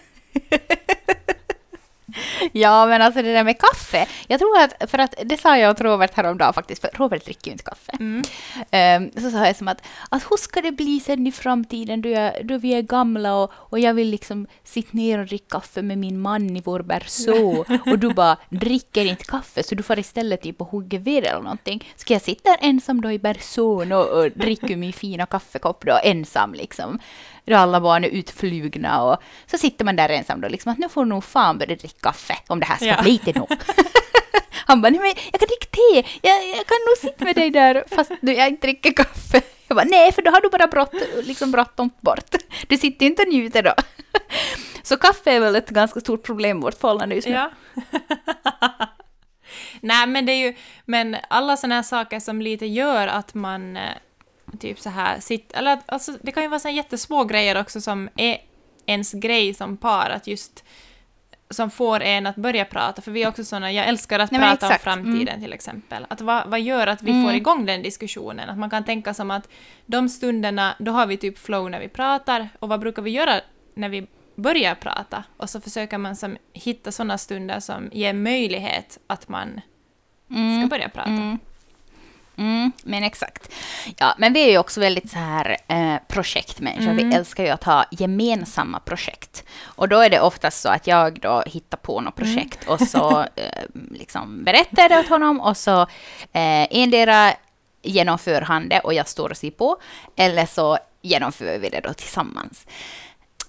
Ja, 2.63 2.85
men 2.85 3.01
alltså 3.01 3.21
det 3.21 3.33
där 3.33 3.43
med 3.43 3.57
kaffe. 3.59 4.07
Jag 4.27 4.39
tror 4.39 4.59
att, 4.59 4.91
för 4.91 4.97
att 4.97 5.15
det 5.23 5.37
sa 5.37 5.57
jag 5.57 5.71
åt 5.71 5.81
Robert 5.81 6.13
häromdagen 6.13 6.53
faktiskt, 6.53 6.81
för 6.81 6.89
Robert 6.93 7.25
dricker 7.25 7.47
ju 7.47 7.51
inte 7.51 7.63
kaffe. 7.63 7.91
Mm. 7.99 8.23
Ehm, 8.71 9.11
så 9.21 9.31
sa 9.31 9.45
jag 9.45 9.55
som 9.55 9.67
att, 9.67 9.81
att 10.09 10.23
hur 10.31 10.37
ska 10.37 10.61
det 10.61 10.71
bli 10.71 10.99
sen 10.99 11.27
i 11.27 11.31
framtiden 11.31 12.01
då, 12.01 12.09
jag, 12.09 12.47
då 12.47 12.57
vi 12.57 12.73
är 12.73 12.81
gamla 12.81 13.35
och, 13.35 13.51
och 13.55 13.79
jag 13.79 13.93
vill 13.93 14.09
liksom 14.09 14.47
sitta 14.63 14.89
ner 14.91 15.19
och 15.19 15.25
dricka 15.25 15.59
kaffe 15.59 15.81
med 15.81 15.97
min 15.97 16.19
man 16.19 16.57
i 16.57 16.61
vår 16.61 16.81
berså 16.81 17.65
och 17.91 17.99
du 17.99 18.13
bara 18.13 18.37
dricker 18.49 19.05
inte 19.05 19.25
kaffe 19.25 19.63
så 19.63 19.75
du 19.75 19.83
får 19.83 19.99
istället 19.99 20.41
typ 20.41 20.61
och 20.61 20.67
hugga 20.67 20.99
ved 20.99 21.23
eller 21.23 21.41
någonting. 21.41 21.93
Ska 21.95 22.13
jag 22.13 22.21
sitta 22.21 22.49
där 22.49 22.57
ensam 22.61 23.01
då 23.01 23.11
i 23.11 23.19
bersån 23.19 23.91
och, 23.91 24.05
och 24.07 24.31
dricka 24.31 24.77
min 24.77 24.93
fina 24.93 25.25
kaffekopp 25.25 25.85
då 25.85 25.99
ensam 26.03 26.53
liksom? 26.53 26.99
Då 27.45 27.55
alla 27.55 27.81
barn 27.81 28.03
är 28.03 28.09
utflugna 28.09 29.03
och 29.03 29.17
så 29.45 29.57
sitter 29.57 29.85
man 29.85 29.95
där 29.95 30.09
ensam 30.09 30.41
då 30.41 30.47
liksom 30.47 30.71
att 30.71 30.77
nu 30.77 30.89
får 30.89 31.05
nog 31.05 31.23
fan 31.23 31.57
börja 31.57 31.75
dricka 31.75 31.99
kaffe 32.01 32.37
om 32.47 32.59
det 32.59 32.65
här 32.65 32.75
ska 32.75 32.85
Ja. 32.85 33.01
bli 33.01 33.17
till 33.17 33.35
något. 33.37 33.53
Han 34.65 34.81
bara, 34.81 34.89
nej 34.89 34.99
men 34.99 35.07
jag 35.31 35.39
kan 35.39 35.47
dricka 35.47 35.65
te, 35.71 36.09
jag, 36.27 36.47
jag 36.47 36.65
kan 36.67 36.77
nog 36.87 36.97
sitta 37.11 37.25
med 37.25 37.35
dig 37.35 37.49
där 37.51 37.83
fast 37.95 38.11
du, 38.21 38.33
jag 38.33 38.47
inte 38.49 38.67
dricker 38.67 38.93
kaffe. 38.93 39.41
Jag 39.67 39.75
bara, 39.75 39.85
nej 39.85 40.11
för 40.11 40.21
då 40.21 40.31
har 40.31 40.41
du 40.41 40.49
bara 40.49 40.67
brott, 40.67 40.93
liksom 41.23 41.51
bråttom 41.51 41.89
bort. 42.01 42.35
Du 42.67 42.77
sitter 42.77 43.05
inte 43.05 43.21
och 43.21 43.27
njuter 43.29 43.63
då. 43.63 43.73
Så 44.83 44.97
kaffe 44.97 45.31
är 45.31 45.39
väl 45.39 45.55
ett 45.55 45.69
ganska 45.69 45.99
stort 45.99 46.23
problem 46.23 46.57
i 46.57 46.61
vårt 46.61 46.79
förhållande 46.79 47.15
just 47.15 47.27
nu. 47.27 47.33
Ja. 47.33 47.51
Nej, 49.81 50.07
men 50.07 50.25
det 50.25 50.31
är 50.31 50.37
ju, 50.47 50.55
men 50.85 51.17
alla 51.29 51.57
sådana 51.57 51.75
här 51.75 51.81
saker 51.83 52.19
som 52.19 52.41
lite 52.41 52.65
gör 52.65 53.07
att 53.07 53.33
man 53.33 53.77
eh, 53.77 53.89
typ 54.57 54.79
så 54.79 54.89
här 54.89 55.19
sitter, 55.19 55.57
eller 55.57 55.79
alltså 55.85 56.11
det 56.21 56.31
kan 56.31 56.43
ju 56.43 56.49
vara 56.49 56.59
så 56.59 56.69
jättesmå 56.69 57.23
grejer 57.23 57.59
också 57.61 57.81
som 57.81 58.09
är 58.15 58.37
ens 58.85 59.11
grej 59.13 59.53
som 59.53 59.77
par, 59.77 60.09
att 60.09 60.27
just 60.27 60.63
som 61.49 61.69
får 61.71 62.01
en 62.01 62.27
att 62.27 62.35
börja 62.35 62.65
prata, 62.65 63.01
för 63.01 63.11
vi 63.11 63.23
är 63.23 63.27
också 63.27 63.43
sådana, 63.45 63.71
jag 63.71 63.87
älskar 63.87 64.19
att 64.19 64.31
Nej, 64.31 64.41
prata 64.41 64.65
om 64.65 64.71
exakt. 64.71 64.83
framtiden 64.83 65.41
till 65.41 65.53
exempel. 65.53 66.05
Att 66.09 66.21
vad, 66.21 66.47
vad 66.49 66.61
gör 66.61 66.87
att 66.87 67.03
vi 67.03 67.11
Mm. 67.11 67.23
får 67.23 67.33
igång 67.33 67.65
den 67.65 67.81
diskussionen? 67.83 68.49
Att 68.49 68.57
man 68.57 68.69
kan 68.69 68.83
tänka 68.85 69.13
som 69.13 69.31
att 69.31 69.49
de 69.85 70.09
stunderna, 70.09 70.75
då 70.79 70.91
har 70.91 71.05
vi 71.05 71.17
typ 71.17 71.37
flow 71.39 71.69
när 71.71 71.79
vi 71.79 71.87
pratar, 71.87 72.49
och 72.59 72.69
vad 72.69 72.79
brukar 72.79 73.01
vi 73.01 73.11
göra 73.11 73.41
när 73.73 73.89
vi 73.89 74.07
börjar 74.35 74.75
prata? 74.75 75.23
Och 75.37 75.49
så 75.49 75.61
försöker 75.61 75.97
man 75.97 76.15
som 76.15 76.37
hitta 76.53 76.91
sådana 76.91 77.17
stunder 77.17 77.59
som 77.59 77.89
ger 77.93 78.13
möjlighet 78.13 78.99
att 79.07 79.27
man 79.29 79.61
ska 80.25 80.35
Mm. 80.35 80.69
börja 80.69 80.89
prata. 80.89 81.09
Mm. 82.37 82.53
Mm, 82.63 82.71
men 82.83 83.03
exakt. 83.03 83.51
Ja, 83.97 84.15
men 84.17 84.33
vi 84.33 84.41
är 84.45 84.51
ju 84.51 84.57
också 84.57 84.79
väldigt 84.79 85.11
så 85.11 85.17
här 85.17 85.57
eh, 85.67 85.95
projektmänniskor. 86.07 86.91
Mm. 86.91 87.09
Vi 87.09 87.15
älskar 87.15 87.43
ju 87.43 87.49
att 87.49 87.63
ha 87.63 87.85
gemensamma 87.91 88.79
projekt. 88.79 89.43
Och 89.63 89.89
då 89.89 89.99
är 89.99 90.09
det 90.09 90.19
oftast 90.21 90.61
så 90.61 90.69
att 90.69 90.87
jag 90.87 91.19
då 91.19 91.43
hittar 91.45 91.77
på 91.77 92.01
något 92.01 92.19
Mm. 92.19 92.33
projekt 92.33 92.67
och 92.67 92.81
så 92.81 93.19
eh, 93.35 93.63
liksom 93.91 94.43
berättar 94.43 94.81
jag 94.81 94.91
det 94.91 94.99
åt 94.99 95.07
honom 95.09 95.39
och 95.41 95.57
så 95.57 95.81
eh, 96.31 96.67
endera 96.71 97.33
genomför 97.81 98.41
han 98.41 98.69
det 98.69 98.79
och 98.79 98.93
jag 98.93 99.07
står 99.07 99.29
och 99.29 99.37
ser 99.37 99.51
på, 99.51 99.77
eller 100.15 100.45
så 100.45 100.77
genomför 101.01 101.57
vi 101.59 101.69
det 101.69 101.79
då 101.79 101.93
tillsammans. 101.93 102.65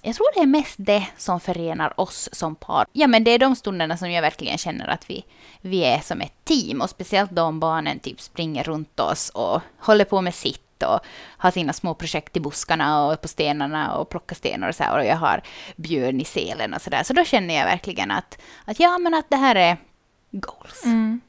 Jag 0.05 0.15
tror 0.15 0.27
det 0.33 0.41
är 0.41 0.47
mest 0.47 0.75
det 0.77 1.07
som 1.17 1.39
förenar 1.39 1.99
oss 1.99 2.29
som 2.31 2.55
par. 2.55 2.85
Ja, 2.91 3.07
men 3.07 3.23
det 3.23 3.31
är 3.31 3.39
de 3.39 3.55
stunderna 3.55 3.97
som 3.97 4.11
jag 4.11 4.21
verkligen 4.21 4.57
känner 4.57 4.87
att 4.87 5.09
vi, 5.09 5.25
vi 5.61 5.83
är 5.83 5.99
som 5.99 6.21
ett 6.21 6.45
team. 6.45 6.81
Och 6.81 6.89
speciellt 6.89 7.31
då 7.31 7.41
om 7.41 7.59
barnen 7.59 7.99
typ 7.99 8.21
springer 8.21 8.63
runt 8.63 8.99
oss 8.99 9.29
och 9.29 9.61
håller 9.79 10.05
på 10.05 10.21
med 10.21 10.33
sitt 10.33 10.83
och 10.83 10.99
har 11.37 11.51
sina 11.51 11.73
små 11.73 11.93
projekt 11.93 12.37
i 12.37 12.39
buskarna 12.39 13.05
och 13.05 13.21
på 13.21 13.27
stenarna 13.27 13.97
och 13.97 14.09
plockar 14.09 14.35
stenar 14.35 14.69
och 14.69 14.75
så 14.75 14.83
här. 14.83 14.97
Och 14.97 15.05
jag 15.05 15.15
har 15.15 15.41
björn 15.75 16.21
i 16.21 16.25
selen 16.25 16.73
och 16.73 16.81
så 16.81 16.89
där. 16.89 17.03
Så 17.03 17.13
då 17.13 17.23
känner 17.23 17.53
jag 17.53 17.65
verkligen 17.65 18.11
att, 18.11 18.41
att 18.65 18.79
ja, 18.79 18.97
men 18.97 19.13
att 19.13 19.29
det 19.29 19.37
här 19.37 19.55
är 19.55 19.77
goals. 20.31 20.85
Mm. 20.85 21.21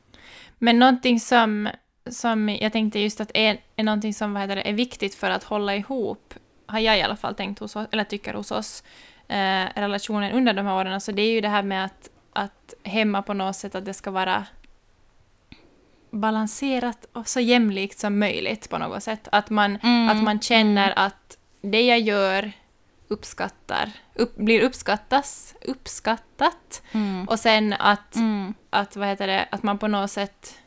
Men 0.58 0.78
någonting 0.78 1.20
som, 1.20 1.68
som 2.10 2.48
jag 2.48 2.72
tänkte 2.72 2.98
just 2.98 3.20
att 3.20 3.30
är, 3.34 3.60
är 3.76 3.84
någonting 3.84 4.14
som 4.14 4.32
vad 4.32 4.42
heter 4.42 4.56
det, 4.56 4.68
är 4.68 4.72
viktigt 4.72 5.14
för 5.14 5.30
att 5.30 5.44
hålla 5.44 5.76
ihop, 5.76 6.34
har 6.66 6.78
jag 6.78 6.98
i 6.98 7.02
alla 7.02 7.16
fall 7.16 7.34
tänkt 7.34 7.58
hos 7.58 7.76
oss, 7.76 7.88
eller 7.92 8.04
tycker 8.04 8.34
hos 8.34 8.50
oss, 8.50 8.82
eh, 9.28 9.64
relationen 9.74 10.32
under 10.32 10.52
de 10.52 10.66
här 10.66 10.74
åren, 10.74 11.00
så 11.00 11.12
det 11.12 11.22
är 11.22 11.32
ju 11.32 11.40
det 11.40 11.48
här 11.48 11.62
med 11.62 11.84
att, 11.84 12.10
att 12.32 12.74
hemma 12.82 13.22
på 13.22 13.34
något 13.34 13.56
sätt 13.56 13.74
att 13.74 13.84
det 13.84 13.94
ska 13.94 14.10
vara 14.10 14.46
balanserat 16.10 17.06
och 17.12 17.28
så 17.28 17.40
jämlikt 17.40 17.98
som 17.98 18.18
möjligt 18.18 18.70
på 18.70 18.78
något 18.78 19.02
sätt. 19.02 19.28
Att 19.32 19.50
man, 19.50 19.76
Mm, 19.82 20.08
att 20.08 20.22
man 20.24 20.40
känner 20.40 20.92
att 20.96 21.38
det 21.60 21.82
jag 21.82 22.00
gör 22.00 22.52
uppskattar, 23.08 23.90
upp, 24.14 24.36
blir 24.36 24.60
uppskattas, 24.62 25.54
uppskattat. 25.64 26.82
Mm. 26.92 27.28
Och 27.28 27.38
sen 27.40 27.72
att 27.72 28.16
Mm. 28.16 28.54
att, 28.70 28.96
vad 28.96 29.08
heter 29.08 29.26
det, 29.26 29.48
att 29.50 29.62
man 29.62 29.78
på 29.78 29.88
något 29.88 30.10
sätt... 30.10 30.58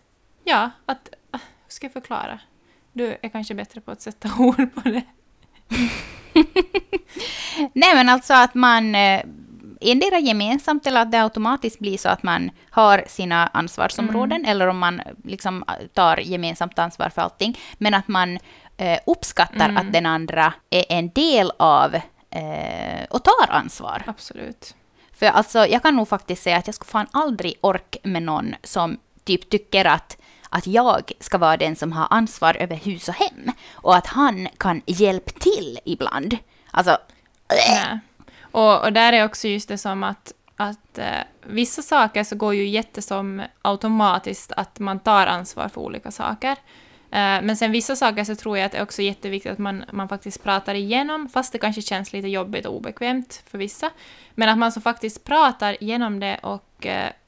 Ja, 0.44 0.70
att... 0.86 1.10
ah, 1.32 1.38
Hur 1.38 1.72
ska 1.72 1.86
jag 1.86 1.94
förklara? 1.94 2.40
Du 2.94 3.18
är 3.22 3.30
kanske 3.30 3.54
bättre 3.54 3.82
på 3.82 3.92
att 3.92 4.02
sätta 4.02 4.30
ord 4.40 4.74
på 4.76 4.82
det. 4.90 5.02
Nej, 7.74 7.96
men 7.96 8.10
alltså 8.10 8.34
att 8.34 8.56
man 8.56 8.96
eh, 8.96 9.22
endera 9.82 10.20
gemensamt 10.20 10.88
eller 10.88 11.02
att 11.02 11.12
det 11.12 11.24
automatiskt 11.24 11.80
blir 11.80 11.98
så 11.98 12.10
att 12.10 12.24
man 12.24 12.52
har 12.70 13.04
sina 13.08 13.48
ansvarsområden 13.48 14.46
eller 14.46 14.68
om 14.68 14.78
man 14.78 15.02
liksom 15.24 15.64
tar 15.94 16.18
gemensamt 16.18 16.80
ansvar 16.80 17.10
för 17.10 17.22
allting. 17.22 17.58
Men 17.78 17.94
att 17.94 18.08
man 18.08 18.40
eh, 18.78 19.00
uppskattar 19.06 19.70
Mm. 19.70 19.78
att 19.78 19.94
den 19.94 20.06
andra 20.06 20.54
är 20.70 20.86
en 20.90 21.10
del 21.10 21.52
av 21.58 21.96
eh, 22.30 23.04
och 23.10 23.24
tar 23.24 23.50
ansvar. 23.50 24.04
Absolut. 24.08 24.76
För 25.14 25.26
alltså, 25.26 25.68
jag 25.68 25.84
kan 25.84 25.96
nog 25.96 26.08
faktiskt 26.08 26.44
säga 26.44 26.58
att 26.58 26.68
jag 26.68 26.76
skulle 26.76 26.90
fan 26.92 27.08
aldrig 27.12 27.54
ork 27.62 27.98
med 28.04 28.24
någon 28.24 28.56
som 28.64 29.00
typ 29.24 29.50
tycker 29.50 29.86
att 29.86 30.18
att 30.50 30.68
jag 30.68 31.12
ska 31.20 31.38
vara 31.38 31.58
den 31.58 31.76
som 31.76 31.92
har 31.92 32.08
ansvar 32.10 32.58
över 32.60 32.76
hus 32.76 33.08
och 33.08 33.14
hem 33.14 33.52
och 33.74 33.96
att 33.96 34.08
han 34.08 34.48
kan 34.58 34.82
hjälpa 34.86 35.32
till 35.32 35.80
ibland. 35.86 36.38
Alltså, 36.72 36.98
Nej. 37.50 38.00
Och, 38.52 38.84
och 38.84 38.94
där 38.94 39.14
är 39.14 39.26
också 39.26 39.48
just 39.48 39.68
det 39.68 39.78
som 39.78 40.04
att, 40.04 40.34
att 40.56 40.98
eh, 40.98 41.06
vissa 41.44 41.82
saker 41.82 42.24
så 42.24 42.36
går 42.36 42.56
ju 42.56 42.68
jättesom 42.68 43.42
automatiskt 43.62 44.52
att 44.52 44.80
man 44.80 45.00
tar 45.00 45.28
ansvar 45.28 45.70
för 45.70 45.82
olika 45.82 46.12
saker. 46.12 46.52
Eh, 47.12 47.42
men 47.42 47.58
sen 47.58 47.72
vissa 47.72 47.96
saker 47.96 48.24
så 48.24 48.36
tror 48.36 48.58
jag 48.58 48.66
att 48.66 48.72
det 48.72 48.78
är 48.78 48.84
också 48.84 49.02
jätteviktigt 49.02 49.52
att 49.52 49.58
man, 49.58 49.86
man 49.92 50.10
faktiskt 50.10 50.44
pratar 50.44 50.76
igenom, 50.76 51.30
fast 51.30 51.54
det 51.54 51.60
kanske 51.60 51.82
känns 51.82 52.14
lite 52.14 52.28
jobbigt 52.28 52.66
och 52.66 52.76
obekvämt 52.76 53.44
för 53.48 53.58
vissa. 53.58 53.90
Men 54.36 54.50
att 54.50 54.58
man 54.58 54.72
så 54.72 54.82
faktiskt 54.82 55.24
pratar 55.24 55.84
igenom 55.84 56.20
det 56.20 56.40
och... 56.44 56.86
eh, 56.86 57.10
och 57.10 57.19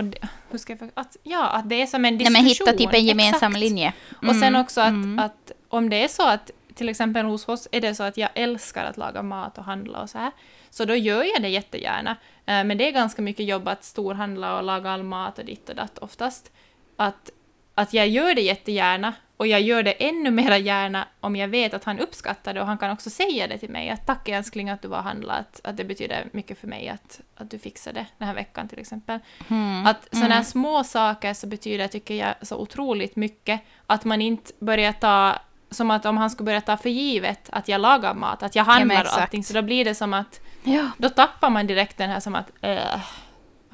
och 0.00 0.04
det, 0.06 0.28
hur 0.50 0.58
ska 0.58 0.76
jag 0.80 0.90
att, 0.94 1.16
Ja, 1.22 1.46
att 1.48 1.68
det 1.68 1.82
är 1.82 1.86
som 1.86 2.04
en 2.04 2.14
Nej, 2.14 2.18
diskussion. 2.18 2.42
men 2.42 2.44
hitta 2.48 2.72
typ 2.72 2.94
en 2.94 3.04
gemensam 3.06 3.52
exakt. 3.52 3.58
linje. 3.64 3.92
Och 4.28 4.34
sen 4.34 4.42
Mm, 4.42 4.60
också 4.60 4.80
att, 4.80 4.88
mm. 4.88 5.18
att 5.18 5.52
om 5.68 5.90
det 5.90 6.04
är 6.04 6.08
så 6.08 6.28
att 6.28 6.50
till 6.74 6.88
exempel 6.88 7.26
hos 7.26 7.48
oss 7.48 7.68
är 7.72 7.80
det 7.80 7.94
så 7.94 8.02
att 8.02 8.16
jag 8.16 8.30
älskar 8.34 8.84
att 8.84 8.96
laga 8.96 9.22
mat 9.22 9.58
och 9.58 9.64
handla 9.64 10.00
och 10.02 10.10
så 10.10 10.18
här, 10.18 10.30
så 10.70 10.84
då 10.84 10.94
gör 10.94 11.22
jag 11.24 11.42
det 11.42 11.48
jättegärna. 11.48 12.10
Eh, 12.46 12.64
Men 12.64 12.78
det 12.78 12.88
är 12.88 12.92
ganska 12.92 13.22
mycket 13.22 13.46
jobb 13.46 13.68
att 13.68 13.84
storhandla 13.84 14.56
och 14.56 14.62
laga 14.64 14.90
all 14.90 15.02
mat 15.02 15.38
och 15.38 15.44
ditt 15.44 15.68
och 15.68 15.74
datt 15.76 15.98
oftast. 15.98 16.52
Att, 16.96 17.30
att 17.74 17.92
jag 17.94 18.08
gör 18.08 18.34
det 18.34 18.40
jättegärna 18.42 19.14
och 19.40 19.46
jag 19.46 19.60
gör 19.60 19.82
det 19.82 19.92
ännu 19.92 20.30
mera 20.30 20.58
gärna 20.58 21.08
om 21.20 21.36
jag 21.36 21.48
vet 21.48 21.74
att 21.74 21.84
han 21.84 21.98
uppskattar 21.98 22.54
det 22.54 22.60
och 22.60 22.66
han 22.66 22.78
kan 22.78 22.90
också 22.90 23.10
säga 23.10 23.46
det 23.46 23.58
till 23.58 23.70
mig 23.70 23.90
att 23.90 24.06
tack 24.06 24.28
älskling 24.28 24.70
att 24.70 24.82
du 24.82 24.88
var 24.88 24.98
och 24.98 25.04
handlade, 25.04 25.44
att, 25.64 25.76
det 25.76 25.84
betyder 25.84 26.28
mycket 26.32 26.58
för 26.60 26.66
mig 26.66 26.88
att, 26.88 27.20
att 27.36 27.50
du 27.50 27.58
fixade 27.58 28.00
det 28.00 28.06
den 28.18 28.28
här 28.28 28.34
veckan 28.34 28.68
till 28.68 28.78
exempel. 28.78 29.18
Mm. 29.48 29.86
Att 29.86 30.08
sådana 30.12 30.34
här 30.34 30.42
små 30.42 30.84
saker 30.84 31.34
så 31.34 31.46
betyder, 31.46 31.88
tycker 31.88 32.14
jag, 32.14 32.34
så 32.42 32.56
otroligt 32.56 33.16
mycket. 33.16 33.60
Att 33.86 34.04
man 34.04 34.22
inte 34.22 34.52
börjar 34.58 34.92
ta, 34.92 35.38
som 35.70 35.90
att 35.90 36.06
om 36.06 36.16
han 36.16 36.30
skulle 36.30 36.44
börja 36.44 36.60
ta 36.60 36.76
för 36.76 36.88
givet 36.90 37.50
att 37.52 37.68
jag 37.68 37.80
lagar 37.80 38.14
mat, 38.14 38.42
att 38.42 38.54
jag 38.56 38.64
handlar 38.64 38.94
och 38.96 39.00
exakt. 39.00 39.22
allting, 39.22 39.44
så 39.44 39.54
då 39.54 39.62
blir 39.62 39.84
det 39.84 39.94
som 39.94 40.14
att, 40.14 40.40
Ja. 40.64 40.90
då 40.98 41.08
tappar 41.08 41.50
man 41.50 41.66
direkt 41.66 41.98
den 41.98 42.10
här 42.10 42.20
som 42.20 42.34
att, 42.34 42.50
äh, 42.60 43.00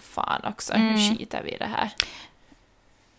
fan 0.00 0.40
också, 0.44 0.72
nu 0.76 0.88
Mm. 0.88 1.16
skiter 1.16 1.42
vi 1.44 1.50
i 1.50 1.58
det 1.58 1.70
här. 1.76 1.90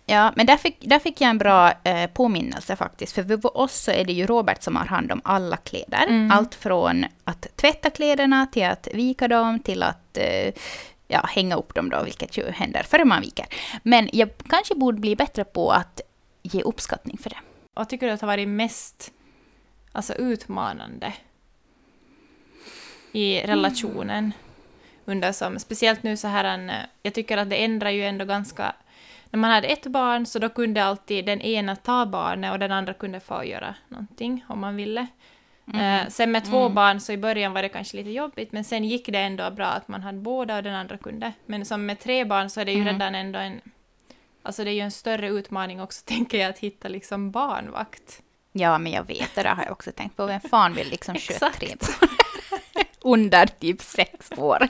Ja, 0.09 0.33
men 0.35 0.45
där 0.45 0.57
fick, 0.57 0.77
där 0.81 0.99
fick 0.99 1.21
jag 1.21 1.29
en 1.29 1.37
bra 1.37 1.73
eh, 1.83 2.09
påminnelse 2.09 2.75
faktiskt. 2.75 3.15
För 3.15 3.41
för 3.41 3.57
oss 3.57 3.75
så 3.75 3.91
är 3.91 4.05
det 4.05 4.13
ju 4.13 4.25
Robert 4.25 4.63
som 4.63 4.75
har 4.75 4.85
hand 4.85 5.11
om 5.11 5.21
alla 5.23 5.57
kläder. 5.57 6.03
Mm. 6.07 6.31
Allt 6.31 6.55
från 6.55 7.05
att 7.23 7.47
tvätta 7.55 7.89
kläderna 7.89 8.45
till 8.45 8.65
att 8.65 8.87
vika 8.93 9.27
dem 9.27 9.59
till 9.59 9.83
att 9.83 10.17
eh, 10.17 10.53
ja, 11.07 11.25
hänga 11.29 11.55
upp 11.55 11.73
dem 11.73 11.89
då, 11.89 12.03
vilket 12.03 12.37
ju 12.37 12.51
händer 12.51 12.83
före 12.83 13.05
man 13.05 13.21
viker. 13.21 13.45
Men 13.83 14.09
jag 14.13 14.29
kanske 14.49 14.75
borde 14.75 14.99
bli 14.99 15.15
bättre 15.15 15.43
på 15.43 15.71
att 15.71 16.01
ge 16.41 16.61
uppskattning 16.61 17.17
för 17.17 17.29
det. 17.29 17.39
Vad 17.73 17.89
tycker 17.89 18.07
du 18.07 18.13
att 18.13 18.21
har 18.21 18.27
varit 18.27 18.47
mest 18.47 19.11
alltså, 19.91 20.13
utmanande 20.13 21.13
i 23.11 23.41
relationen? 23.41 24.31
Under 25.05 25.31
som, 25.31 25.59
speciellt 25.59 26.03
nu 26.03 26.17
så 26.17 26.27
här, 26.27 26.43
en, 26.43 26.71
jag 27.03 27.13
tycker 27.13 27.37
att 27.37 27.49
det 27.49 27.63
ändrar 27.63 27.89
ju 27.89 28.05
ändå 28.05 28.25
ganska... 28.25 28.75
När 29.31 29.39
man 29.39 29.51
hade 29.51 29.67
ett 29.67 29.85
barn 29.87 30.25
så 30.25 30.39
då 30.39 30.49
kunde 30.49 30.83
alltid 30.83 31.25
den 31.25 31.41
ena 31.41 31.75
ta 31.75 32.05
barnet 32.05 32.51
och 32.51 32.59
den 32.59 32.71
andra 32.71 32.93
kunde 32.93 33.19
få 33.19 33.43
göra 33.45 33.75
någonting 33.87 34.45
om 34.47 34.59
man 34.59 34.75
ville. 34.75 35.07
Eh, 35.73 36.07
sen 36.09 36.31
med 36.31 36.45
två 36.45 36.61
Mm. 36.61 36.75
barn 36.75 36.99
så 36.99 37.11
i 37.11 37.17
början 37.17 37.53
var 37.53 37.61
det 37.61 37.69
kanske 37.69 37.97
lite 37.97 38.09
jobbigt 38.09 38.51
men 38.51 38.63
sen 38.63 38.83
gick 38.83 39.05
det 39.05 39.19
ändå 39.19 39.51
bra 39.51 39.65
att 39.65 39.87
man 39.87 40.01
hade 40.03 40.17
båda 40.17 40.57
och 40.57 40.63
den 40.63 40.75
andra 40.75 40.97
kunde. 40.97 41.31
Men 41.45 41.65
som 41.65 41.85
med 41.85 41.99
tre 41.99 42.25
barn 42.25 42.49
så 42.49 42.59
är 42.61 42.65
det 42.65 42.71
ju 42.71 42.81
Mm. 42.81 42.93
redan 42.93 43.15
ändå 43.15 43.39
en... 43.39 43.61
Alltså 44.43 44.63
det 44.63 44.69
är 44.71 44.73
ju 44.73 44.79
en 44.81 44.91
större 44.91 45.27
utmaning 45.29 45.81
också 45.81 46.01
tänker 46.05 46.37
jag 46.37 46.49
att 46.49 46.59
hitta 46.59 46.87
liksom 46.87 47.31
barnvakt. 47.31 48.21
Ja, 48.51 48.77
men 48.77 48.91
jag 48.91 49.03
vet, 49.07 49.35
det 49.35 49.43
där 49.43 49.55
har 49.55 49.63
jag 49.63 49.71
också 49.71 49.91
tänkt 49.91 50.15
på. 50.17 50.25
Vem 50.25 50.41
fan 50.41 50.73
vill 50.73 50.89
liksom 50.89 51.15
sköta 51.15 51.49
tre 51.49 51.75
barn? 51.79 52.09
Under 53.07 53.45
typ 53.45 53.81
sex 53.81 54.31
år. 54.37 54.67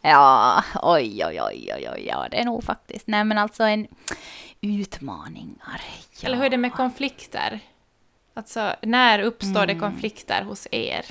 Ja, 0.00 0.64
oj, 0.82 1.24
oj, 1.26 1.40
oj, 1.42 1.72
oj, 1.74 1.88
oj, 1.94 2.04
ja, 2.06 2.28
det 2.30 2.36
är 2.40 2.44
nog 2.44 2.64
faktiskt. 2.64 3.06
Nej, 3.06 3.24
men 3.24 3.38
alltså 3.38 3.62
en 3.64 3.86
utmaningar. 4.60 5.80
Ja. 6.20 6.26
Eller 6.26 6.36
hur 6.36 6.44
är 6.44 6.50
det 6.50 6.56
med 6.56 6.72
konflikter? 6.72 7.60
Alltså, 8.34 8.74
när 8.82 9.18
uppstår 9.18 9.66
det 9.66 9.72
Mm. 9.72 9.80
konflikter 9.80 10.42
hos 10.42 10.66
er? 10.70 11.04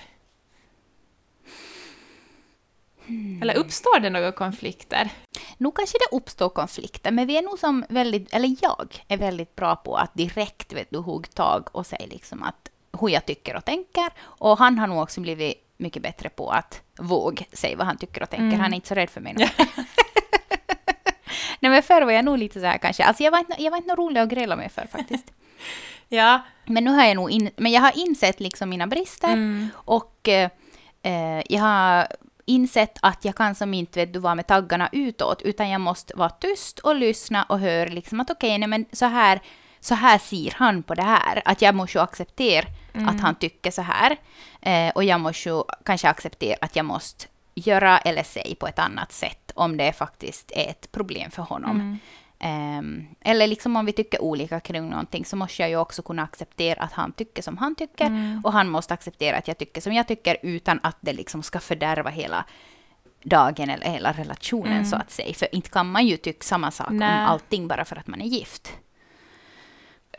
Hmm. 3.07 3.41
Eller 3.41 3.57
uppstår 3.57 3.99
det 3.99 4.09
några 4.09 4.31
konflikter? 4.31 5.09
Nu 5.57 5.71
kanske 5.71 5.97
det 5.97 6.17
uppstår 6.17 6.49
konflikter, 6.49 7.11
men 7.11 7.27
vi 7.27 7.37
är 7.37 7.41
nog 7.41 7.59
som 7.59 7.85
väldigt, 7.89 8.33
eller 8.33 8.55
jag 8.61 9.03
är 9.07 9.17
väldigt 9.17 9.55
bra 9.55 9.75
på 9.75 9.95
att 9.95 10.13
direkt 10.13 10.73
vet 10.73 10.87
du, 10.91 10.97
hugga 10.97 11.29
tag 11.33 11.67
och 11.71 11.85
säga 11.85 12.05
liksom 12.05 12.43
att 12.43 12.69
hur 12.99 13.09
jag 13.09 13.25
tycker 13.25 13.55
och 13.55 13.65
tänker. 13.65 14.09
Och 14.19 14.57
han 14.57 14.79
har 14.79 14.87
nog 14.87 15.01
också 15.03 15.21
blivit 15.21 15.65
mycket 15.79 16.03
bättre 16.03 16.29
på 16.29 16.49
att 16.51 16.81
våga 16.99 17.45
säga 17.53 17.77
vad 17.77 17.87
han 17.87 17.97
tycker 17.97 18.23
och 18.23 18.29
tänker. 18.29 18.45
Mm. 18.45 18.59
Han 18.59 18.71
är 18.71 18.75
inte 18.75 18.87
så 18.87 18.95
rädd 18.95 19.09
för 19.09 19.21
mig 19.21 19.33
nu. 19.37 19.45
Nej 21.59 21.71
men 21.71 21.83
förr 21.83 22.01
var 22.01 22.11
jag 22.11 22.25
nog 22.25 22.37
lite 22.37 22.59
så 22.59 22.65
här 22.65 22.77
kanske, 22.77 23.03
alltså 23.03 23.23
jag 23.23 23.31
var 23.31 23.39
inte, 23.39 23.63
jag 23.63 23.71
var 23.71 23.77
inte 23.77 23.95
rolig 23.95 24.21
att 24.21 24.29
gräla 24.29 24.55
med 24.55 24.71
för 24.71 24.87
faktiskt. 24.91 25.25
Ja. 26.11 26.41
Men 26.65 26.83
nu 26.83 26.91
har 26.91 27.05
jag 27.05 27.15
nog 27.15 27.31
in, 27.31 27.49
men 27.57 27.71
jag 27.71 27.81
har 27.81 27.97
insett 27.97 28.39
liksom 28.39 28.69
mina 28.69 28.87
brister 28.87 29.27
Mm. 29.27 29.69
och 29.75 30.27
eh, 30.27 30.49
eh, 31.01 31.41
jag 31.49 31.61
har 31.61 32.07
insett 32.45 32.97
att 33.01 33.25
jag 33.25 33.35
kan 33.35 33.55
som 33.55 33.73
inte 33.73 33.99
vet 33.99 34.13
du, 34.13 34.19
vara 34.19 34.35
med 34.35 34.47
taggarna 34.47 34.89
utåt, 34.91 35.41
utan 35.41 35.69
jag 35.69 35.81
måste 35.81 36.13
vara 36.15 36.29
tyst 36.29 36.79
och 36.79 36.95
lyssna 36.95 37.43
och 37.43 37.59
höra 37.59 37.89
liksom 37.89 38.19
att 38.19 38.29
okej, 38.29 38.57
nej 38.57 38.67
men 38.69 38.85
så 38.91 39.05
här, 39.05 39.41
så 39.79 39.95
här 39.95 40.17
ser 40.17 40.53
han 40.55 40.83
på 40.83 40.95
det 40.95 41.03
här. 41.03 41.41
Att 41.45 41.61
jag 41.61 41.75
måste 41.75 41.97
ju 41.97 42.01
acceptera 42.01 42.65
att 43.07 43.19
han 43.21 43.35
tycker 43.35 43.71
så 43.71 43.81
här. 43.81 44.17
Eh, 44.61 44.89
och 44.95 45.03
jag 45.03 45.19
måste 45.21 45.63
kanske 45.85 46.09
acceptera 46.09 46.57
att 46.61 46.75
jag 46.75 46.85
måste 46.85 47.25
göra 47.55 47.97
eller 47.97 48.23
säga 48.23 48.55
på 48.55 48.67
ett 48.67 48.79
annat 48.79 49.11
sätt 49.11 49.51
om 49.55 49.77
det 49.77 49.93
faktiskt 49.93 50.51
är 50.51 50.69
ett 50.69 50.91
problem 50.91 51.31
för 51.31 51.43
honom. 51.43 51.71
Mm. 51.75 51.99
Ehm, 52.41 53.07
eller 53.21 53.47
liksom 53.47 53.75
om 53.75 53.85
vi 53.85 53.91
tycker 53.91 54.21
olika 54.21 54.59
kring 54.59 54.89
någonting 54.89 55.25
så 55.25 55.35
måste 55.35 55.61
jag 55.61 55.69
ju 55.69 55.77
också 55.77 56.01
kunna 56.01 56.23
acceptera 56.23 56.83
att 56.83 56.93
han 56.93 57.11
tycker 57.11 57.41
som 57.41 57.57
han 57.57 57.75
tycker 57.75 58.05
Mm. 58.05 58.41
och 58.45 58.53
han 58.53 58.69
måste 58.69 58.93
acceptera 58.93 59.37
att 59.37 59.47
jag 59.47 59.57
tycker 59.57 59.81
som 59.81 59.93
jag 59.93 60.07
tycker 60.07 60.37
utan 60.41 60.79
att 60.83 60.97
det 61.01 61.13
liksom 61.13 61.43
ska 61.43 61.59
fördärva 61.59 62.09
hela 62.09 62.45
dagen 63.23 63.69
eller 63.69 63.89
hela 63.89 64.11
relationen 64.11 64.71
Mm. 64.73 64.85
så 64.85 64.95
att 64.95 65.11
säga. 65.11 65.33
För 65.33 65.55
inte 65.55 65.69
kan 65.69 65.91
man 65.91 66.07
ju 66.07 66.17
tycka 66.17 66.43
samma 66.43 66.71
sak 66.71 66.89
Nej. 66.91 67.21
om 67.21 67.25
allting 67.27 67.67
bara 67.67 67.85
för 67.85 67.95
att 67.95 68.07
man 68.07 68.21
är 68.21 68.25
gift. 68.25 68.73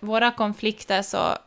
Våra 0.01 0.31
konflikter 0.31 1.03
så, 1.03 1.39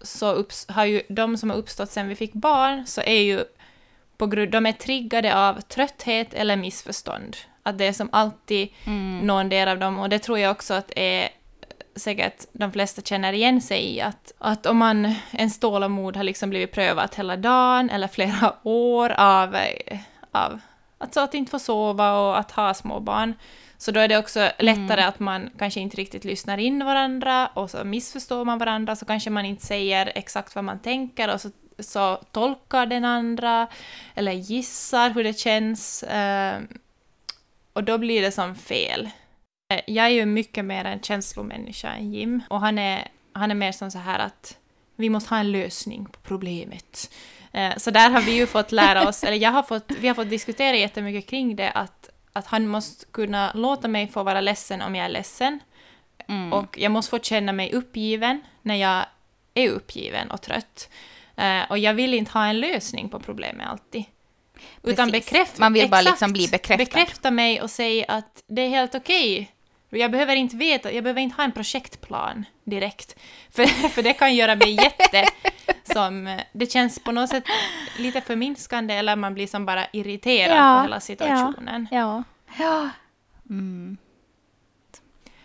så 0.00 0.32
upps, 0.32 0.66
har 0.68 0.84
ju 0.84 1.02
de 1.08 1.36
som 1.36 1.50
har 1.50 1.56
uppstått 1.56 1.90
sen 1.90 2.08
vi 2.08 2.14
fick 2.14 2.32
barn 2.32 2.86
så 2.86 3.00
är 3.00 3.20
ju 3.20 3.44
på 4.16 4.26
grund, 4.26 4.50
de 4.52 4.66
är 4.66 4.72
triggade 4.72 5.36
av 5.36 5.60
trötthet 5.60 6.34
eller 6.34 6.56
missförstånd. 6.56 7.36
Att 7.62 7.78
det 7.78 7.84
är 7.84 7.92
som 7.92 8.08
alltid 8.12 8.68
Mm. 8.84 9.18
någon 9.18 9.48
del 9.48 9.68
av 9.68 9.78
dem 9.78 9.98
och 9.98 10.08
det 10.08 10.18
tror 10.18 10.38
jag 10.38 10.50
också 10.50 10.74
att 10.74 10.92
är 10.96 11.28
säkert 11.96 12.44
de 12.52 12.72
flesta 12.72 13.02
känner 13.02 13.32
igen 13.32 13.60
sig 13.60 13.94
i 13.94 14.00
att, 14.00 14.32
att 14.38 14.66
om 14.66 14.76
man, 14.76 15.14
en 15.30 15.50
tålamod 15.50 16.16
har 16.16 16.24
liksom 16.24 16.50
blivit 16.50 16.72
prövat 16.72 17.14
hela 17.14 17.36
dagen 17.36 17.90
eller 17.90 18.08
flera 18.08 18.54
år 18.62 19.10
av, 19.10 19.54
eh, 19.54 19.98
av 20.32 20.60
att, 20.98 21.14
så 21.14 21.20
att 21.20 21.34
inte 21.34 21.50
få 21.50 21.58
sova 21.58 22.12
och 22.12 22.38
att 22.38 22.50
ha 22.50 22.74
små 22.74 23.00
barn 23.00 23.34
så 23.78 23.90
då 23.90 24.00
är 24.00 24.08
det 24.08 24.18
också 24.18 24.50
lättare 24.58 25.02
att 25.02 25.20
man 25.20 25.50
kanske 25.58 25.80
inte 25.80 25.96
riktigt 25.96 26.24
lyssnar 26.24 26.58
in 26.58 26.84
varandra 26.84 27.46
och 27.46 27.70
så 27.70 27.84
missförstår 27.84 28.44
man 28.44 28.58
varandra 28.58 28.96
så 28.96 29.04
kanske 29.04 29.30
man 29.30 29.44
inte 29.44 29.66
säger 29.66 30.12
exakt 30.14 30.54
vad 30.54 30.64
man 30.64 30.78
tänker 30.78 31.34
och 31.34 31.40
så, 31.40 31.50
så 31.78 32.16
tolkar 32.32 32.86
den 32.86 33.04
andra 33.04 33.66
eller 34.14 34.32
gissar 34.32 35.10
hur 35.10 35.24
det 35.24 35.38
känns 35.38 36.02
eh, 36.02 36.60
och 37.72 37.84
då 37.84 37.98
blir 37.98 38.22
det 38.22 38.32
som 38.32 38.54
fel. 38.54 39.10
Eh, 39.72 39.80
Jag 39.86 40.06
är 40.06 40.10
ju 40.10 40.26
mycket 40.26 40.64
mer 40.64 40.84
en 40.84 41.00
känslomänniska 41.00 41.88
än 41.88 42.12
Jim 42.12 42.42
och 42.50 42.60
han 42.60 42.78
är, 42.78 43.08
han 43.32 43.50
är 43.50 43.54
mer 43.54 43.72
som 43.72 43.90
så 43.90 43.98
här 43.98 44.18
att 44.18 44.56
vi 44.96 45.10
måste 45.10 45.30
ha 45.34 45.38
en 45.40 45.52
lösning 45.52 46.04
på 46.04 46.20
problemet. 46.20 47.10
Eh, 47.52 47.76
Så 47.76 47.90
där 47.90 48.10
har 48.10 48.20
vi 48.20 48.36
ju 48.36 48.46
fått 48.46 48.72
lära 48.72 49.08
oss, 49.08 49.24
eller 49.24 49.36
jag 49.36 49.50
har 49.50 49.62
fått, 49.62 49.92
vi 50.00 50.08
har 50.08 50.14
fått 50.14 50.30
diskutera 50.30 50.76
jättemycket 50.76 51.30
kring 51.30 51.56
det, 51.56 51.70
att, 51.70 52.07
att 52.38 52.46
han 52.46 52.66
måste 52.66 53.06
kunna 53.06 53.52
låta 53.54 53.88
mig 53.88 54.08
få 54.08 54.22
vara 54.22 54.40
ledsen 54.40 54.82
om 54.82 54.94
jag 54.94 55.04
är 55.04 55.08
ledsen. 55.08 55.60
Mm. 56.28 56.52
Och 56.52 56.78
jag 56.78 56.92
måste 56.92 57.10
få 57.10 57.18
känna 57.18 57.52
mig 57.52 57.72
uppgiven 57.72 58.40
när 58.62 58.74
jag 58.74 59.04
är 59.54 59.70
uppgiven 59.70 60.30
och 60.30 60.42
trött. 60.42 60.88
Eh, 61.36 61.70
och 61.70 61.78
jag 61.78 61.94
vill 61.94 62.14
inte 62.14 62.32
ha 62.32 62.46
en 62.46 62.60
lösning 62.60 63.08
på 63.08 63.20
problemet 63.20 63.68
alltid. 63.68 64.04
Utan 64.82 65.10
Precis. 65.10 65.30
bekräfta, 65.30 65.60
Man 65.60 65.72
vill 65.72 65.90
bara 65.90 66.00
exakt, 66.00 66.14
liksom 66.14 66.32
bli 66.32 66.48
bekräftad. 66.48 66.84
Bekräfta 66.84 67.30
mig 67.30 67.62
och 67.62 67.70
säga 67.70 68.04
att 68.08 68.42
det 68.46 68.62
är 68.62 68.68
helt 68.68 68.94
okej. 68.94 69.52
Jag 69.90 70.10
behöver 70.10 70.36
inte 70.36 70.56
veta, 70.56 70.92
jag 70.92 71.04
behöver 71.04 71.20
inte 71.20 71.36
ha 71.36 71.44
en 71.44 71.52
projektplan 71.52 72.44
direkt. 72.64 73.16
För, 73.50 73.66
för 73.66 74.02
det 74.02 74.12
kan 74.12 74.34
göra 74.34 74.56
mig 74.56 74.74
jätte... 74.74 75.24
Som, 75.92 76.40
det 76.52 76.72
känns 76.72 76.98
på 76.98 77.12
något 77.12 77.30
sätt 77.30 77.44
lite 77.98 78.20
förminskande 78.20 78.94
eller 78.94 79.16
man 79.16 79.34
blir 79.34 79.46
som 79.46 79.66
bara 79.66 79.86
irriterad 79.92 80.56
Ja, 80.56 80.76
på 80.76 80.82
hela 80.82 81.00
situationen. 81.00 81.88
Ja. 81.90 82.24
ja. 82.58 82.90
Mm. 83.50 83.96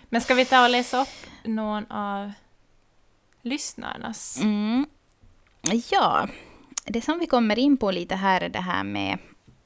Men 0.03 0.21
ska 0.21 0.34
vi 0.34 0.45
ta 0.45 0.63
och 0.63 0.69
läsa 0.69 1.01
upp 1.01 1.27
någon 1.43 1.91
av 1.91 2.32
lyssnarnas? 3.41 4.39
Mm. 4.41 4.86
Ja, 5.91 6.27
det 6.86 7.01
som 7.01 7.19
vi 7.19 7.27
kommer 7.27 7.60
in 7.60 7.77
på 7.77 7.91
lite 7.91 8.15
här 8.15 8.41
är 8.41 8.49
det 8.49 8.60
här 8.60 8.84
med 8.84 9.17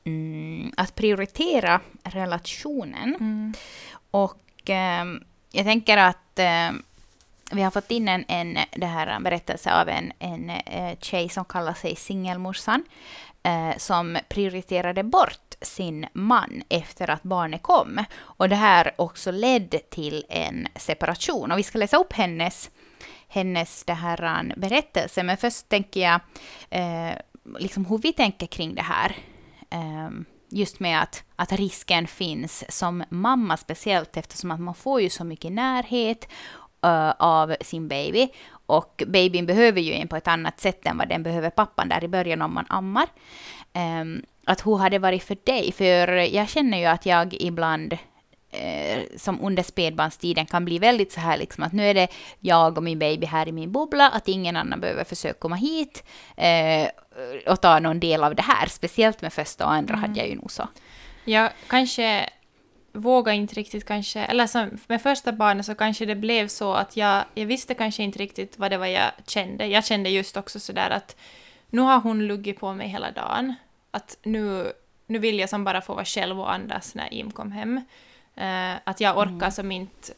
mm, 0.04 0.72
att 0.78 0.96
prioritera 0.96 1.82
relationen. 2.04 3.16
Mm. 3.16 3.54
Och 4.12 4.47
Ehm, 4.70 5.24
jag 5.52 5.66
tänker 5.66 5.98
att 5.98 6.40
ehm, 6.40 6.84
vi 7.52 7.62
har 7.62 7.72
fått 7.72 7.92
in 7.92 8.08
en, 8.08 8.26
en 8.28 8.58
det 8.72 8.86
här 8.86 9.20
berättelse 9.20 9.74
av 9.82 9.90
en, 9.90 10.12
en 10.20 10.50
eh, 10.50 10.98
tjej 11.02 11.30
som 11.30 11.46
kallar 11.46 11.74
sig 11.74 11.96
Singelmorsan 11.96 12.84
eh, 13.44 13.78
som 13.78 14.18
prioriterade 14.30 15.04
bort 15.04 15.56
sin 15.62 16.08
man 16.14 16.64
efter 16.70 17.10
att 17.10 17.24
barnet 17.24 17.62
kom. 17.62 18.04
Och 18.20 18.50
det 18.50 18.56
här 18.56 18.92
också 18.96 19.32
ledde 19.32 19.80
till 19.80 20.26
en 20.30 20.68
separation. 20.76 21.52
Och 21.52 21.58
vi 21.58 21.64
ska 21.64 21.78
läsa 21.78 21.98
upp 21.98 22.14
hennes, 22.14 22.70
hennes 23.28 23.84
det 23.84 23.94
här, 23.94 24.54
berättelse. 24.58 25.24
Men 25.24 25.38
först 25.38 25.70
tänker 25.70 26.02
jag 26.02 26.20
eh, 26.70 27.18
liksom 27.60 27.86
hur 27.86 27.98
vi 27.98 28.14
tänker 28.14 28.48
kring 28.48 28.76
det 28.76 28.82
här. 28.82 29.16
Ehm, 29.70 30.26
just 30.50 30.80
med 30.80 31.02
att, 31.02 31.24
att 31.36 31.52
risken 31.52 32.08
finns 32.08 32.66
som 32.70 33.04
mamma 33.10 33.58
speciellt 33.58 34.18
eftersom 34.18 34.52
att 34.52 34.60
man 34.60 34.76
får 34.76 35.02
ju 35.02 35.10
så 35.10 35.24
mycket 35.24 35.52
närhet 35.52 36.28
uh, 36.86 37.12
av 37.20 37.56
sin 37.62 37.88
baby. 37.88 38.30
Och 38.50 39.04
babyn 39.08 39.46
behöver 39.46 39.82
ju 39.82 39.94
en 39.94 40.08
på 40.08 40.16
ett 40.16 40.28
annat 40.28 40.60
sätt 40.60 40.86
än 40.86 40.98
vad 40.98 41.10
den 41.10 41.24
behöver 41.24 41.50
pappan 41.50 41.90
där 41.90 42.04
i 42.04 42.08
början 42.08 42.42
om 42.42 42.54
man 42.54 42.66
ammar. 42.70 43.08
Um, 44.02 44.24
att 44.46 44.66
hur 44.66 44.78
har 44.78 44.90
det 44.90 45.00
varit 45.00 45.24
för 45.24 45.38
dig? 45.44 45.72
För 45.72 45.86
jag 46.36 46.50
känner 46.50 46.78
ju 46.78 46.86
att 46.86 47.06
jag 47.06 47.34
ibland 47.34 47.98
som 49.18 49.42
under 49.42 49.64
spädbarnstiden 49.64 50.46
kan 50.46 50.66
bli 50.66 50.80
väldigt 50.80 51.12
så 51.12 51.20
här 51.20 51.38
liksom 51.38 51.64
att 51.64 51.74
nu 51.74 51.84
är 51.84 51.94
det 51.94 52.08
jag 52.40 52.78
och 52.78 52.84
min 52.84 53.00
baby 53.00 53.26
här 53.26 53.48
i 53.48 53.52
min 53.52 53.72
bubbla, 53.72 54.10
att 54.10 54.28
ingen 54.28 54.56
annan 54.56 54.80
behöver 54.80 55.04
försöka 55.04 55.40
komma 55.40 55.56
hit 55.56 56.04
eh, 56.36 56.90
och 57.48 57.62
ta 57.62 57.80
någon 57.80 58.00
del 58.00 58.24
av 58.24 58.36
det 58.36 58.42
här. 58.42 58.68
Speciellt 58.68 59.22
med 59.22 59.34
första 59.34 59.66
och 59.66 59.72
andra 59.72 59.96
hade 59.96 60.20
jag 60.20 60.30
ju 60.30 60.36
nog 60.36 60.52
så. 60.52 60.68
Jag 61.26 61.50
kanske 61.68 62.30
vågar 62.92 63.34
inte 63.34 63.56
riktigt 63.56 63.86
kanske, 63.86 64.20
eller 64.20 64.48
som 64.48 64.78
med 64.88 65.02
första 65.02 65.32
barnet 65.32 65.66
så 65.66 65.76
kanske 65.76 66.06
det 66.06 66.16
blev 66.16 66.48
så 66.48 66.74
att 66.74 66.98
jag, 66.98 67.24
jag 67.34 67.46
visste 67.46 67.74
kanske 67.74 68.04
inte 68.04 68.20
riktigt 68.20 68.60
vad 68.60 68.72
det 68.72 68.78
var 68.78 68.86
jag 68.86 69.12
kände. 69.28 69.66
Jag 69.66 69.86
kände 69.86 70.10
just 70.10 70.38
också 70.38 70.60
sådär 70.60 70.90
att 70.90 71.16
nu 71.70 71.82
har 71.82 72.00
hon 72.00 72.28
luggit 72.28 72.60
på 72.60 72.74
mig 72.74 72.88
hela 72.88 73.12
dagen. 73.12 73.56
Att 73.92 74.18
nu, 74.24 74.72
nu 75.08 75.20
vill 75.20 75.40
jag 75.40 75.50
som 75.50 75.64
bara 75.64 75.82
få 75.82 75.94
vara 75.94 76.06
själv 76.06 76.40
och 76.40 76.54
andas 76.54 76.96
när 76.96 77.14
Im 77.14 77.32
kom 77.32 77.52
hem. 77.52 77.82
Eh, 78.38 78.76
att 78.84 79.02
jag 79.02 79.18
orkar 79.18 79.50
som 79.50 79.72
inte... 79.72 80.14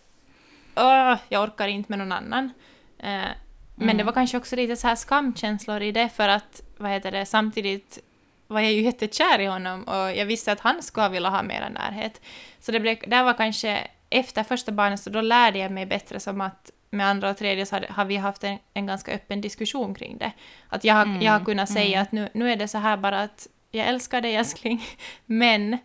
Åh, 0.76 1.16
jag 1.30 1.44
orkar 1.44 1.68
inte 1.68 1.92
med 1.92 2.00
någon 2.00 2.12
annan. 2.12 2.54
Eh, 3.00 3.30
men 3.76 3.98
det 3.98 4.04
var 4.04 4.14
kanske 4.14 4.38
också 4.38 4.56
lite 4.56 4.76
så 4.76 4.88
här 4.88 4.96
skamkänslor 4.96 5.82
i 5.82 5.92
det 5.92 6.10
för 6.10 6.30
att, 6.30 6.62
vad 6.78 6.92
heter 6.92 7.12
det, 7.12 7.26
samtidigt 7.26 8.00
var 8.48 8.60
jag 8.60 8.72
ju 8.72 8.82
jättekär 8.90 9.40
i 9.40 9.46
honom 9.46 9.84
och 9.84 9.96
jag 9.96 10.26
visste 10.26 10.52
att 10.52 10.60
han 10.60 10.84
skulle 10.84 11.10
vilja 11.10 11.30
ha 11.30 11.44
mera 11.44 11.70
närhet. 11.70 12.22
Så 12.60 12.72
det, 12.72 12.80
blev, 12.80 12.98
det 13.08 13.24
var 13.24 13.34
kanske 13.34 13.88
efter 14.10 14.44
första 14.44 14.72
barnet 14.72 15.00
så 15.00 15.10
då 15.10 15.22
lärde 15.22 15.60
jag 15.60 15.72
mig 15.72 15.86
bättre 15.86 16.20
som 16.20 16.42
att 16.42 16.72
med 16.90 17.08
andra 17.08 17.30
och 17.30 17.38
tredje 17.38 17.66
så 17.66 17.76
har, 17.76 17.86
har 17.90 18.06
vi 18.06 18.16
haft 18.16 18.44
en, 18.44 18.58
en 18.74 18.86
ganska 18.86 19.12
öppen 19.12 19.42
diskussion 19.42 19.96
kring 19.96 20.18
det. 20.18 20.32
Att 20.70 20.84
jag 20.84 21.02
mm. 21.02 21.22
jag 21.22 21.32
har 21.32 21.46
kunnat 21.46 21.70
säga 21.70 21.98
mm. 21.98 22.02
att 22.02 22.12
nu, 22.12 22.30
nu 22.34 22.52
är 22.52 22.56
det 22.56 22.68
så 22.68 22.78
här 22.78 22.98
bara 22.98 23.22
att 23.22 23.48
jag 23.72 23.88
älskar 23.88 24.22
dig 24.22 24.36
älskling, 24.36 24.84
men 25.26 25.78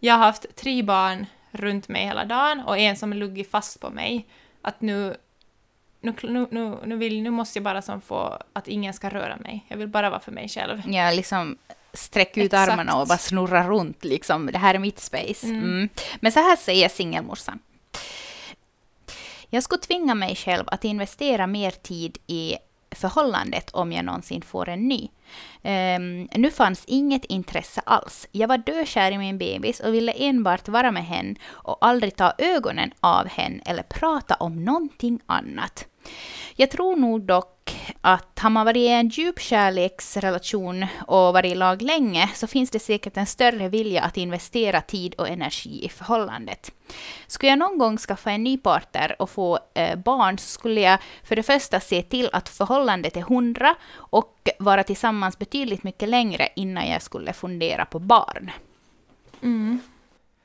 jag 0.00 0.14
har 0.14 0.24
haft 0.24 0.56
tre 0.56 0.82
barn 0.82 1.26
runt 1.56 1.88
mig 1.88 2.04
hela 2.04 2.24
dagen 2.24 2.60
och 2.60 2.78
en 2.78 2.96
som 2.96 3.12
luggit 3.12 3.50
fast 3.50 3.80
på 3.80 3.90
mig. 3.90 4.26
Att 4.62 4.80
nu, 4.80 5.16
nu, 6.00 6.14
nu, 6.50 6.78
nu, 6.84 6.96
vill, 6.96 7.22
nu 7.22 7.30
måste 7.30 7.58
jag 7.58 7.64
bara 7.64 7.82
som 7.82 8.00
få 8.00 8.38
att 8.52 8.68
ingen 8.68 8.94
ska 8.94 9.08
röra 9.08 9.36
mig. 9.36 9.64
Jag 9.68 9.76
vill 9.76 9.88
bara 9.88 10.10
vara 10.10 10.20
för 10.20 10.32
mig 10.32 10.48
själv. 10.48 10.82
Ja, 10.86 11.10
liksom 11.10 11.58
sträck 11.92 12.36
ut 12.36 12.44
Exakt. 12.44 12.70
armarna 12.70 12.96
och 12.96 13.06
bara 13.06 13.18
snurra 13.18 13.68
runt 13.68 14.04
liksom. 14.04 14.46
Det 14.46 14.58
här 14.58 14.74
är 14.74 14.78
mitt 14.78 15.00
space. 15.00 15.46
Mm. 15.46 15.62
Mm. 15.62 15.88
Men 16.20 16.32
så 16.32 16.40
här 16.40 16.56
säger 16.56 16.88
singelmorsan. 16.88 17.58
Jag 19.50 19.62
skulle 19.62 19.80
tvinga 19.80 20.14
mig 20.14 20.36
själv 20.36 20.64
att 20.66 20.84
investera 20.84 21.46
mer 21.46 21.70
tid 21.70 22.18
i 22.26 22.56
förhållandet 22.96 23.70
om 23.70 23.92
jag 23.92 24.04
någonsin 24.04 24.42
får 24.42 24.68
en 24.68 24.88
ny. 24.88 25.08
Um, 25.62 26.28
nu 26.34 26.50
fanns 26.50 26.84
inget 26.86 27.24
intresse 27.24 27.80
alls. 27.86 28.28
Jag 28.32 28.48
var 28.48 28.58
dökär 28.58 29.12
i 29.12 29.18
min 29.18 29.38
bebis 29.38 29.80
och 29.80 29.94
ville 29.94 30.12
enbart 30.12 30.68
vara 30.68 30.90
med 30.90 31.06
henne 31.06 31.34
och 31.48 31.78
aldrig 31.80 32.16
ta 32.16 32.32
ögonen 32.38 32.90
av 33.00 33.28
henne 33.28 33.62
eller 33.66 33.82
prata 33.82 34.34
om 34.34 34.64
någonting 34.64 35.20
annat. 35.26 35.86
Jag 36.56 36.70
tror 36.70 36.96
nog 36.96 37.22
dock 37.22 37.55
dock 37.66 37.94
att 38.00 38.38
har 38.38 38.50
man 38.50 38.66
varit 38.66 38.76
i 38.76 38.88
en 38.88 39.08
djup 39.08 39.40
kärleksrelation 39.40 40.86
och 41.06 41.32
varit 41.32 41.52
i 41.52 41.54
lag 41.54 41.82
länge 41.82 42.30
så 42.34 42.46
finns 42.46 42.70
det 42.70 42.78
säkert 42.78 43.16
en 43.16 43.26
större 43.26 43.68
vilja 43.68 44.02
att 44.02 44.16
investera 44.16 44.80
tid 44.80 45.14
och 45.14 45.28
energi 45.28 45.84
i 45.84 45.88
förhållandet. 45.88 46.72
Skulle 47.26 47.50
jag 47.50 47.58
någon 47.58 47.78
gång 47.78 47.98
skaffa 47.98 48.30
en 48.30 48.44
ny 48.44 48.58
partner 48.58 49.16
och 49.18 49.30
få 49.30 49.58
eh, 49.74 49.98
barn 49.98 50.38
så 50.38 50.48
skulle 50.48 50.80
jag 50.80 50.98
för 51.24 51.36
det 51.36 51.42
första 51.42 51.80
se 51.80 52.02
till 52.02 52.30
att 52.32 52.48
förhållandet 52.48 53.16
är 53.16 53.22
hundra 53.22 53.74
och 53.94 54.48
vara 54.58 54.82
tillsammans 54.82 55.38
betydligt 55.38 55.82
mycket 55.82 56.08
längre 56.08 56.48
innan 56.56 56.88
jag 56.88 57.02
skulle 57.02 57.32
fundera 57.32 57.84
på 57.84 57.98
barn. 57.98 58.50
Mm. 59.42 59.80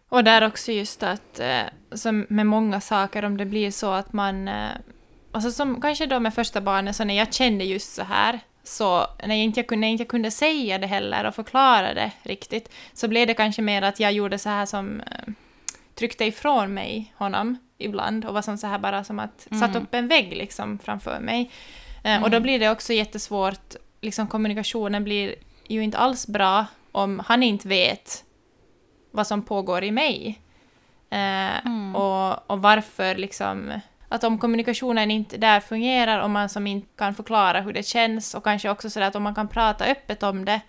Och 0.09 0.23
där 0.23 0.47
också 0.47 0.71
just 0.71 1.03
att, 1.03 1.39
eh, 1.39 1.63
som 1.91 2.25
med 2.29 2.45
många 2.45 2.81
saker, 2.81 3.25
om 3.25 3.37
det 3.37 3.45
blir 3.45 3.71
så 3.71 3.91
att 3.91 4.13
man 4.13 4.47
eh, 4.47 4.71
alltså 5.31 5.51
som 5.51 5.81
kanske 5.81 6.05
då 6.05 6.19
med 6.19 6.33
första 6.33 6.61
barnet, 6.61 6.95
så 6.95 7.03
när 7.03 7.17
jag 7.17 7.33
kände 7.33 7.63
just 7.63 7.93
så 7.93 8.03
här, 8.03 8.39
så 8.63 9.07
när 9.25 9.35
jag 9.35 9.43
inte, 9.43 9.75
när 9.75 9.87
jag 9.87 9.91
inte 9.91 10.05
kunde 10.05 10.31
säga 10.31 10.77
det 10.77 10.87
heller 10.87 11.25
och 11.25 11.35
förklara 11.35 11.93
det 11.93 12.11
riktigt, 12.23 12.73
så 12.93 13.07
blev 13.07 13.27
det 13.27 13.33
kanske 13.33 13.61
mer 13.61 13.81
att 13.81 13.99
jag 13.99 14.11
gjorde 14.11 14.39
så 14.39 14.49
här 14.49 14.65
som 14.65 15.01
eh, 15.01 15.33
tryckte 15.95 16.25
ifrån 16.25 16.73
mig 16.73 17.13
honom 17.17 17.57
ibland 17.77 18.25
och 18.25 18.33
var 18.33 18.41
som 18.41 18.57
så 18.57 18.67
här 18.67 18.79
bara 18.79 19.03
som 19.03 19.19
att 19.19 19.47
mm. 19.51 19.59
satt 19.59 19.75
upp 19.75 19.93
en 19.93 20.07
vägg 20.07 20.37
liksom 20.37 20.79
framför 20.79 21.19
mig. 21.19 21.51
Mm. 22.03 22.23
Och 22.23 22.29
då 22.29 22.39
blir 22.39 22.59
det 22.59 22.69
också 22.69 22.93
jättesvårt, 22.93 23.75
liksom 24.01 24.27
kommunikationen 24.27 25.03
blir 25.03 25.35
ju 25.67 25.83
inte 25.83 25.97
alls 25.97 26.27
bra 26.27 26.65
om 26.91 27.21
han 27.25 27.43
inte 27.43 27.67
vet 27.67 28.23
vad 29.11 29.27
som 29.27 29.41
pågår 29.41 29.83
i 29.83 29.91
mig. 29.91 30.41
Eh, 31.09 31.65
mm. 31.65 31.95
och, 31.95 32.51
och 32.51 32.61
varför 32.61 33.15
liksom 33.15 33.73
att 34.11 34.23
om 34.23 34.37
kommunikationen 34.37 35.11
inte 35.11 35.37
där 35.37 35.59
fungerar, 35.59 36.19
om 36.19 36.31
man 36.31 36.49
som 36.49 36.67
inte 36.67 36.87
kan 36.97 37.15
förklara 37.15 37.61
hur 37.61 37.73
det 37.73 37.83
känns 37.83 38.33
och 38.33 38.43
kanske 38.43 38.69
också 38.69 38.89
sådär 38.89 39.07
att 39.07 39.15
om 39.15 39.23
man 39.23 39.35
kan 39.35 39.47
prata 39.47 39.85
öppet 39.85 40.23
om 40.23 40.45
det 40.45 40.61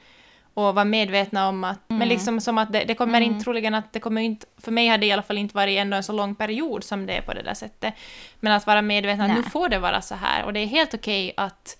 och 0.54 0.74
vara 0.74 0.84
medvetna 0.84 1.48
om 1.48 1.64
att, 1.64 1.90
mm. 1.90 1.98
men 1.98 2.08
liksom 2.08 2.40
som 2.40 2.58
att 2.58 2.72
det, 2.72 2.84
det 2.84 2.94
kommer 2.94 3.20
mm. 3.20 3.32
inte 3.32 3.44
troligen 3.44 3.74
att 3.74 3.92
det 3.92 4.00
kommer 4.00 4.22
inte, 4.22 4.46
för 4.58 4.72
mig 4.72 4.88
har 4.88 4.98
det 4.98 5.06
i 5.06 5.12
alla 5.12 5.22
fall 5.22 5.38
inte 5.38 5.54
varit 5.54 5.78
ändå 5.78 5.96
en 5.96 6.02
så 6.02 6.12
lång 6.12 6.34
period 6.34 6.84
som 6.84 7.06
det 7.06 7.12
är 7.12 7.22
på 7.22 7.34
det 7.34 7.42
där 7.42 7.54
sättet, 7.54 7.94
men 8.40 8.52
att 8.52 8.66
vara 8.66 8.82
medveten 8.82 9.20
att 9.20 9.36
nu 9.36 9.42
får 9.42 9.68
det 9.68 9.78
vara 9.78 10.00
så 10.00 10.14
här 10.14 10.44
och 10.44 10.52
det 10.52 10.60
är 10.60 10.66
helt 10.66 10.94
okej 10.94 11.32
okay 11.36 11.44
att, 11.46 11.78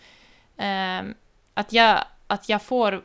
ähm, 0.56 1.14
att, 1.54 1.72
jag, 1.72 1.98
att 2.26 2.48
jag 2.48 2.62
får 2.62 3.02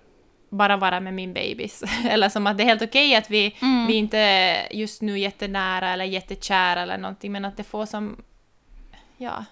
bara 0.49 0.77
vara 0.77 0.99
med 0.99 1.13
min 1.13 1.33
bebis. 1.33 1.83
eller 2.09 2.29
som 2.29 2.47
att 2.47 2.57
det 2.57 2.63
är 2.63 2.67
helt 2.67 2.81
okej 2.81 3.15
att 3.15 3.29
vi, 3.29 3.55
mm. 3.61 3.87
vi 3.87 3.93
inte 3.93 4.17
är 4.17 4.73
just 4.75 5.01
nu 5.01 5.19
jättenära 5.19 5.89
eller 5.89 6.05
jättekära 6.05 6.81
eller 6.81 6.97
någonting, 6.97 7.31
men 7.31 7.45
att 7.45 7.57
det 7.57 7.63
får 7.63 7.85
som 7.85 8.17
ja, 9.17 9.45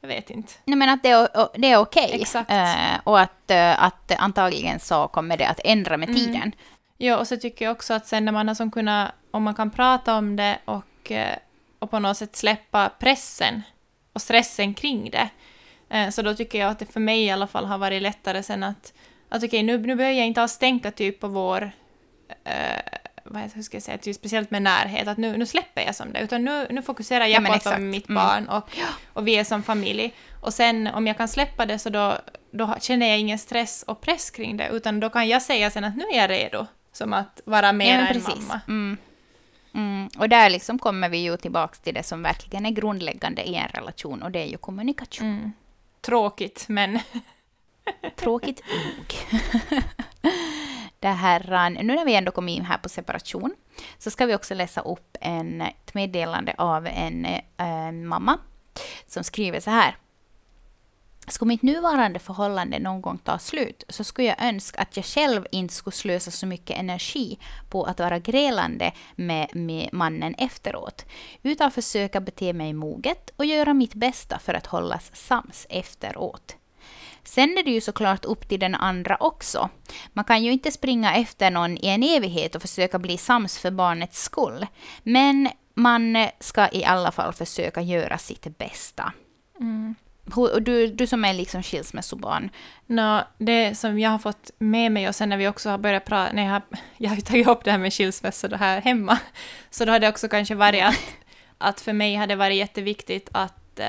jag 0.00 0.08
vet 0.08 0.30
inte. 0.30 0.52
Nej, 0.64 0.76
men 0.76 0.88
att 0.88 1.02
det 1.02 1.08
är, 1.08 1.28
det 1.58 1.70
är 1.70 1.78
okej. 1.78 2.10
Exakt. 2.12 2.50
Uh, 2.50 3.00
och 3.04 3.20
att, 3.20 3.50
uh, 3.50 3.84
att 3.84 4.12
antagligen 4.18 4.80
så 4.80 5.08
kommer 5.08 5.36
det 5.36 5.48
att 5.48 5.60
ändra 5.64 5.96
med 5.96 6.08
mm. 6.08 6.20
tiden. 6.20 6.52
Ja, 6.96 7.18
och 7.18 7.26
så 7.26 7.36
tycker 7.36 7.64
jag 7.64 7.72
också 7.72 7.94
att 7.94 8.06
sen 8.06 8.24
när 8.24 8.32
man 8.32 8.48
har 8.48 8.54
som 8.54 8.70
kunnat, 8.70 9.12
om 9.30 9.42
man 9.42 9.54
kan 9.54 9.70
prata 9.70 10.14
om 10.14 10.36
det 10.36 10.58
och, 10.64 11.10
uh, 11.10 11.36
och 11.78 11.90
på 11.90 11.98
något 11.98 12.16
sätt 12.16 12.36
släppa 12.36 12.88
pressen 12.98 13.62
och 14.12 14.22
stressen 14.22 14.74
kring 14.74 15.10
det, 15.10 15.28
så 16.12 16.22
då 16.22 16.34
tycker 16.34 16.58
jag 16.58 16.70
att 16.70 16.78
det 16.78 16.86
för 16.86 17.00
mig 17.00 17.24
i 17.24 17.30
alla 17.30 17.46
fall 17.46 17.64
har 17.64 17.78
varit 17.78 18.02
lättare 18.02 18.42
sen 18.42 18.62
att, 18.62 18.92
att 19.28 19.36
okej, 19.36 19.46
okay, 19.46 19.62
nu, 19.62 19.78
nu 19.78 19.94
behöver 19.94 20.18
jag 20.18 20.26
inte 20.26 20.42
alls 20.42 20.58
tänka 20.58 20.90
typ 20.90 21.20
på 21.20 21.28
vår 21.28 21.72
vad 23.30 23.42
hur 23.54 23.62
ska 23.62 23.76
jag 23.76 23.82
säga, 23.82 23.98
typ 23.98 24.16
speciellt 24.16 24.50
med 24.50 24.62
närhet, 24.62 25.08
att 25.08 25.18
nu, 25.18 25.36
nu 25.36 25.46
släpper 25.46 25.82
jag 25.82 25.94
som 25.94 26.12
det, 26.12 26.20
utan 26.20 26.44
nu, 26.44 26.66
nu 26.70 26.82
fokuserar 26.82 27.26
jag 27.26 27.42
ja, 27.42 27.48
på 27.48 27.54
exakt. 27.54 27.80
mitt 27.80 28.08
mm. 28.08 28.24
barn 28.24 28.48
och, 28.48 28.70
och 29.12 29.28
vi 29.28 29.36
är 29.36 29.44
som 29.44 29.62
familj. 29.62 30.14
Och 30.40 30.54
sen 30.54 30.86
om 30.86 31.06
jag 31.06 31.16
kan 31.16 31.28
släppa 31.28 31.66
det 31.66 31.78
så 31.78 31.90
då, 31.90 32.18
då 32.50 32.74
känner 32.80 33.06
jag 33.06 33.18
ingen 33.18 33.38
stress 33.38 33.82
och 33.82 34.00
press 34.00 34.30
kring 34.30 34.56
det, 34.56 34.68
utan 34.68 35.00
då 35.00 35.10
kan 35.10 35.28
jag 35.28 35.42
säga 35.42 35.70
sen 35.70 35.84
att 35.84 35.96
nu 35.96 36.04
är 36.12 36.16
jag 36.16 36.30
redo, 36.30 36.66
som 36.92 37.12
att 37.12 37.40
vara 37.44 37.72
mer 37.72 37.98
ja, 37.98 38.06
än 38.06 38.22
mamma. 38.22 38.60
Mm. 38.68 38.96
Mm. 39.74 40.08
Och 40.18 40.28
där 40.28 40.50
liksom 40.50 40.78
kommer 40.78 41.08
vi 41.08 41.18
ju 41.18 41.36
tillbaka 41.36 41.74
till 41.82 41.94
det 41.94 42.02
som 42.02 42.22
verkligen 42.22 42.66
är 42.66 42.70
grundläggande 42.70 43.42
i 43.42 43.54
en 43.54 43.68
relation, 43.68 44.22
och 44.22 44.30
det 44.30 44.42
är 44.42 44.46
ju 44.46 44.56
kommunikation. 44.56 45.28
Mm. 45.28 45.52
Tråkigt, 46.00 46.64
men... 46.68 46.98
Tråkigt 48.16 48.62
nog. 48.70 49.14
det 51.00 51.08
här, 51.08 51.52
eh, 51.52 51.84
nu 51.84 51.94
när 51.94 52.04
vi 52.04 52.14
ändå 52.14 52.32
kom 52.32 52.48
in 52.48 52.64
här 52.64 52.78
på 52.78 52.88
separation, 52.88 53.54
så 53.98 54.10
ska 54.10 54.26
vi 54.26 54.34
också 54.34 54.54
läsa 54.54 54.80
upp 54.80 55.16
en, 55.20 55.60
eh, 55.60 55.68
ett 55.68 55.94
meddelande 55.94 56.54
av 56.58 56.86
en 56.86 57.24
eh, 57.24 57.40
en 57.88 58.06
mamma 58.06 58.38
som 59.06 59.24
skriver 59.24 59.60
så 59.60 59.70
här. 59.70 59.96
Skulle 61.28 61.48
mitt 61.48 61.62
nuvarande 61.62 62.18
förhållande 62.18 62.78
någon 62.78 63.02
gång 63.02 63.18
ta 63.18 63.38
slut 63.38 63.84
så 63.88 64.04
skulle 64.04 64.28
jag 64.28 64.42
önska 64.42 64.82
att 64.82 64.96
jag 64.96 65.04
själv 65.04 65.46
inte 65.50 65.74
skulle 65.74 65.94
slösa 65.94 66.30
så 66.30 66.46
mycket 66.46 66.78
energi 66.78 67.38
på 67.68 67.84
att 67.84 68.00
vara 68.00 68.18
grälande 68.18 68.92
med, 69.16 69.56
med 69.56 69.88
mannen 69.92 70.34
efteråt, 70.38 71.06
utan 71.42 71.70
försöka 71.70 72.20
bete 72.20 72.52
mig 72.52 72.72
moget 72.72 73.30
och 73.36 73.44
göra 73.44 73.74
mitt 73.74 73.94
bästa 73.94 74.38
för 74.38 74.54
att 74.54 74.66
hållas 74.66 75.10
sams 75.14 75.66
efteråt. 75.70 76.56
Sen 77.24 77.58
är 77.58 77.62
det 77.62 77.70
ju 77.70 77.80
såklart 77.80 78.24
upp 78.24 78.48
till 78.48 78.60
den 78.60 78.74
andra 78.74 79.16
också. 79.20 79.68
Man 80.12 80.24
kan 80.24 80.44
ju 80.44 80.52
inte 80.52 80.70
springa 80.70 81.14
efter 81.14 81.50
någon 81.50 81.78
i 81.78 81.86
en 81.86 82.02
evighet 82.02 82.54
och 82.54 82.62
försöka 82.62 82.98
bli 82.98 83.18
sams 83.18 83.58
för 83.58 83.70
barnets 83.70 84.22
skull. 84.22 84.66
Men 85.02 85.48
man 85.74 86.28
ska 86.40 86.68
i 86.72 86.84
alla 86.84 87.12
fall 87.12 87.32
försöka 87.32 87.80
göra 87.80 88.18
sitt 88.18 88.58
bästa. 88.58 89.12
Mm. 89.60 89.94
Du, 90.60 90.86
du 90.86 91.06
som 91.06 91.24
är 91.24 91.34
liksom 91.34 91.62
skilsmässobarn. 91.62 92.50
No, 92.86 93.20
det 93.38 93.78
som 93.78 93.98
jag 93.98 94.10
har 94.10 94.18
fått 94.18 94.50
med 94.58 94.92
mig 94.92 95.08
och 95.08 95.14
sen 95.14 95.28
när 95.28 95.36
vi 95.36 95.48
också 95.48 95.70
har 95.70 95.78
börjat 95.78 96.04
prata, 96.04 96.32
när 96.32 96.44
jag 96.44 96.50
har, 96.50 96.62
jag 96.96 97.10
har 97.10 97.16
tagit 97.16 97.48
upp 97.48 97.64
det 97.64 97.70
här 97.70 97.78
med 97.78 97.92
skilsmässa 97.92 98.56
här 98.56 98.80
hemma, 98.80 99.18
så 99.70 99.84
då 99.84 99.92
har 99.92 99.98
det 99.98 100.08
också 100.08 100.28
kanske 100.28 100.54
varit 100.54 100.84
att, 100.84 101.00
att 101.58 101.80
för 101.80 101.92
mig 101.92 102.14
har 102.14 102.26
det 102.26 102.36
varit 102.36 102.56
jätteviktigt 102.56 103.28
att 103.32 103.78
eh, 103.78 103.86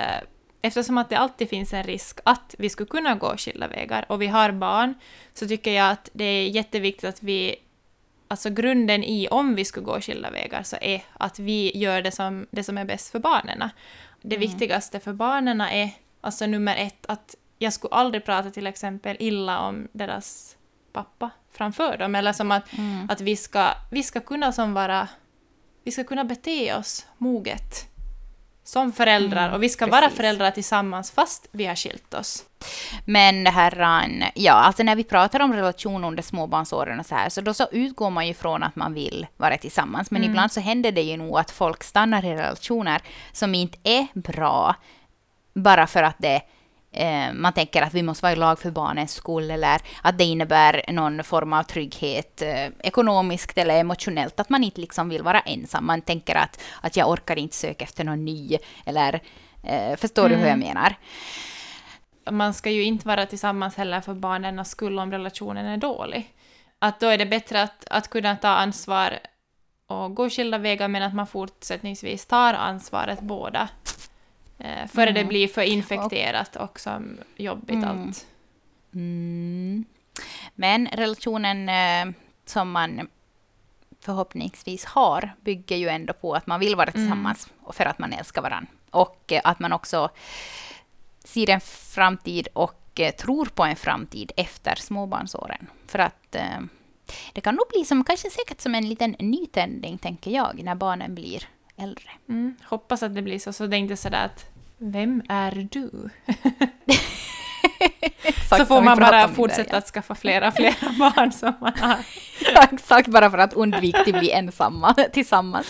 eftersom 0.61 0.97
att 0.97 1.09
det 1.09 1.17
alltid 1.17 1.49
finns 1.49 1.73
en 1.73 1.83
risk 1.83 2.19
att 2.23 2.55
vi 2.57 2.69
skulle 2.69 2.87
kunna 2.87 3.15
gå 3.15 3.37
skilda 3.37 3.67
vägar 3.67 4.05
och 4.09 4.21
vi 4.21 4.27
har 4.27 4.51
barn, 4.51 4.93
så 5.33 5.47
tycker 5.47 5.71
jag 5.71 5.91
att 5.91 6.09
det 6.13 6.23
är 6.23 6.49
jätteviktigt 6.49 7.09
att 7.09 7.23
vi 7.23 7.55
Alltså 8.31 8.49
grunden 8.49 9.03
i 9.03 9.27
om 9.27 9.55
vi 9.55 9.65
skulle 9.65 9.85
gå 9.85 10.01
skilda 10.01 10.31
vägar 10.31 10.63
så 10.63 10.77
är 10.81 11.03
att 11.13 11.39
vi 11.39 11.77
gör 11.77 12.01
det 12.01 12.11
som, 12.11 12.47
det 12.51 12.63
som 12.63 12.77
är 12.77 12.85
bäst 12.85 13.11
för 13.11 13.19
barnen. 13.19 13.69
Det 14.21 14.35
mm. 14.35 14.49
viktigaste 14.49 14.99
för 14.99 15.13
barnen 15.13 15.61
är 15.61 15.91
alltså 16.21 16.45
nummer 16.45 16.75
ett 16.75 17.05
att 17.05 17.35
jag 17.57 17.73
skulle 17.73 17.93
aldrig 17.93 18.25
prata 18.25 18.49
till 18.49 18.67
exempel 18.67 19.17
illa 19.19 19.59
om 19.59 19.87
deras 19.91 20.57
pappa 20.91 21.29
framför 21.51 21.97
dem. 21.97 22.15
Eller 22.15 22.33
som 22.33 22.51
att, 22.51 22.77
mm. 22.77 23.09
att 23.09 23.21
vi, 23.21 23.35
ska, 23.35 23.69
vi 23.91 24.03
ska 24.03 24.19
kunna 24.19 24.51
som 24.51 24.73
vara... 24.73 25.07
Vi 25.83 25.91
ska 25.91 26.03
kunna 26.03 26.23
bete 26.23 26.75
oss 26.75 27.07
moget 27.17 27.89
som 28.69 28.91
föräldrar 28.91 29.43
mm, 29.43 29.53
och 29.53 29.63
vi 29.63 29.69
ska 29.69 29.85
precis. 29.85 30.01
vara 30.01 30.09
föräldrar 30.09 30.51
tillsammans 30.51 31.11
fast 31.11 31.47
vi 31.51 31.65
har 31.65 31.75
skilt 31.75 32.13
oss. 32.13 32.43
Men 33.05 33.43
det 33.43 33.49
här, 33.49 34.31
ja, 34.35 34.53
alltså 34.53 34.83
när 34.83 34.95
vi 34.95 35.03
pratar 35.03 35.39
om 35.39 35.53
relation 35.53 36.03
under 36.03 36.23
småbarnsåren 36.23 36.99
och 36.99 37.05
så 37.05 37.15
här, 37.15 37.29
så 37.29 37.41
då 37.41 37.53
så 37.53 37.67
utgår 37.71 38.09
man 38.09 38.27
ju 38.27 38.33
från 38.33 38.63
att 38.63 38.75
man 38.75 38.93
vill 38.93 39.27
vara 39.37 39.57
tillsammans. 39.57 40.11
Men 40.11 40.21
mm. 40.21 40.29
ibland 40.29 40.51
så 40.51 40.59
händer 40.59 40.91
det 40.91 41.01
ju 41.01 41.17
nog 41.17 41.39
att 41.39 41.51
folk 41.51 41.83
stannar 41.83 42.25
i 42.25 42.35
relationer 42.35 43.01
som 43.31 43.55
inte 43.55 43.77
är 43.83 44.07
bra 44.13 44.75
bara 45.53 45.87
för 45.87 46.03
att 46.03 46.17
det 46.17 46.41
eh, 46.91 47.33
man 47.33 47.53
tänker 47.53 47.81
att 47.81 47.93
vi 47.93 48.03
måste 48.03 48.23
vara 48.23 48.33
i 48.33 48.35
lag 48.35 48.59
för 48.59 48.71
barnens 48.71 49.13
skull 49.13 49.51
eller 49.51 49.81
att 50.01 50.17
det 50.17 50.23
innebär 50.23 50.85
någon 50.91 51.23
form 51.23 51.53
av 51.53 51.63
trygghet 51.63 52.41
eh, 52.41 52.67
ekonomiskt 52.79 53.57
eller 53.57 53.79
emotionellt, 53.79 54.39
att 54.39 54.49
man 54.49 54.63
inte 54.63 54.81
liksom 54.81 55.09
vill 55.09 55.23
vara 55.23 55.39
ensam. 55.39 55.85
Man 55.85 56.01
tänker 56.01 56.35
att, 56.35 56.61
att 56.81 56.95
jag 56.97 57.09
orkar 57.09 57.39
inte 57.39 57.55
söka 57.55 57.83
efter 57.85 58.03
någon 58.03 58.25
ny 58.25 58.57
eller 58.85 59.21
Eh, 59.63 59.95
förstår 59.95 60.29
du 60.29 60.35
hur 60.35 60.47
jag 60.47 60.53
Mm. 60.53 60.67
menar? 60.67 60.95
Man 62.31 62.53
ska 62.53 62.69
ju 62.69 62.83
inte 62.83 63.07
vara 63.07 63.25
tillsammans 63.25 63.75
heller 63.75 64.01
för 64.01 64.13
barnens 64.13 64.69
skull 64.69 64.99
om 64.99 65.11
relationen 65.11 65.65
är 65.65 65.77
dålig. 65.77 66.33
Att 66.79 66.99
då 66.99 67.07
är 67.07 67.17
det 67.17 67.25
bättre 67.25 67.61
att, 67.61 67.85
att 67.91 68.09
kunna 68.09 68.35
ta 68.35 68.47
ansvar 68.47 69.19
och 69.87 70.15
gå 70.15 70.29
skilda 70.29 70.57
vägar 70.57 70.87
men 70.87 71.03
att 71.03 71.13
man 71.15 71.27
fortsättningsvis 71.27 72.25
tar 72.25 72.53
ansvaret 72.53 73.21
båda. 73.21 73.69
Eh, 74.59 74.87
före 74.87 75.11
det 75.11 75.19
Mm. 75.19 75.27
blir 75.27 75.47
för 75.47 75.61
infekterat 75.61 76.55
och 76.55 76.79
som 76.79 77.17
jobbigt 77.35 77.75
Mm. 77.75 77.89
allt. 77.89 78.27
Mm. 78.93 79.85
Men 80.55 80.87
relationen 80.87 81.69
eh, 81.69 82.15
som 82.45 82.71
man 82.71 83.07
förhoppningsvis 84.01 84.85
har 84.85 85.35
bygger 85.41 85.75
ju 85.75 85.87
ändå 85.89 86.13
på 86.13 86.33
att 86.33 86.47
man 86.47 86.59
vill 86.59 86.75
vara 86.75 86.91
tillsammans 86.91 87.49
och 87.61 87.75
för 87.75 87.85
att 87.85 87.99
man 87.99 88.13
älskar 88.13 88.41
varandra. 88.41 88.71
Och 88.91 89.31
eh, 89.31 89.41
att 89.43 89.59
man 89.59 89.73
också 89.73 90.09
ser 91.23 91.49
en 91.49 91.61
framtid 91.61 92.47
och 92.53 92.99
eh, 92.99 93.11
tror 93.15 93.45
på 93.45 93.63
en 93.63 93.75
framtid 93.75 94.31
efter 94.37 94.75
småbarnsåren. 94.75 95.67
För 95.87 95.99
att 95.99 96.35
eh, 96.35 96.59
det 97.33 97.41
kan 97.41 97.55
nog 97.55 97.65
bli 97.73 97.85
som, 97.85 98.03
kanske 98.03 98.29
säkert 98.29 98.61
som 98.61 98.75
en 98.75 98.89
liten 98.89 99.15
nytändning, 99.19 99.97
tänker 99.97 100.31
jag, 100.31 100.63
när 100.63 100.75
barnen 100.75 101.15
blir 101.15 101.43
äldre. 101.79 102.09
Mm. 102.29 102.55
Hoppas 102.63 103.03
att 103.03 103.15
det 103.15 103.21
blir 103.21 103.39
så, 103.39 103.53
så 103.53 103.67
det 103.67 103.77
är 103.77 103.79
inte 103.79 103.97
sådär 103.97 104.25
att 104.25 104.45
vem 104.77 105.23
är 105.29 105.67
du? 105.71 106.09
Så 108.49 108.65
får 108.65 108.81
man 108.81 108.99
bara 108.99 109.27
fortsätta 109.27 109.77
att 109.77 109.87
skaffa 109.87 110.15
flera 110.15 110.51
flera 110.51 110.89
barn 110.99 111.31
som 111.31 111.53
man 111.61 111.73
har. 111.79 111.97
Ja, 112.53 112.67
exakt, 112.71 113.07
bara 113.07 113.31
för 113.31 113.37
att 113.37 113.53
undvika 113.53 113.99
att 113.99 114.19
bli 114.19 114.31
ensamma 114.31 114.93
tillsammans. 115.13 115.67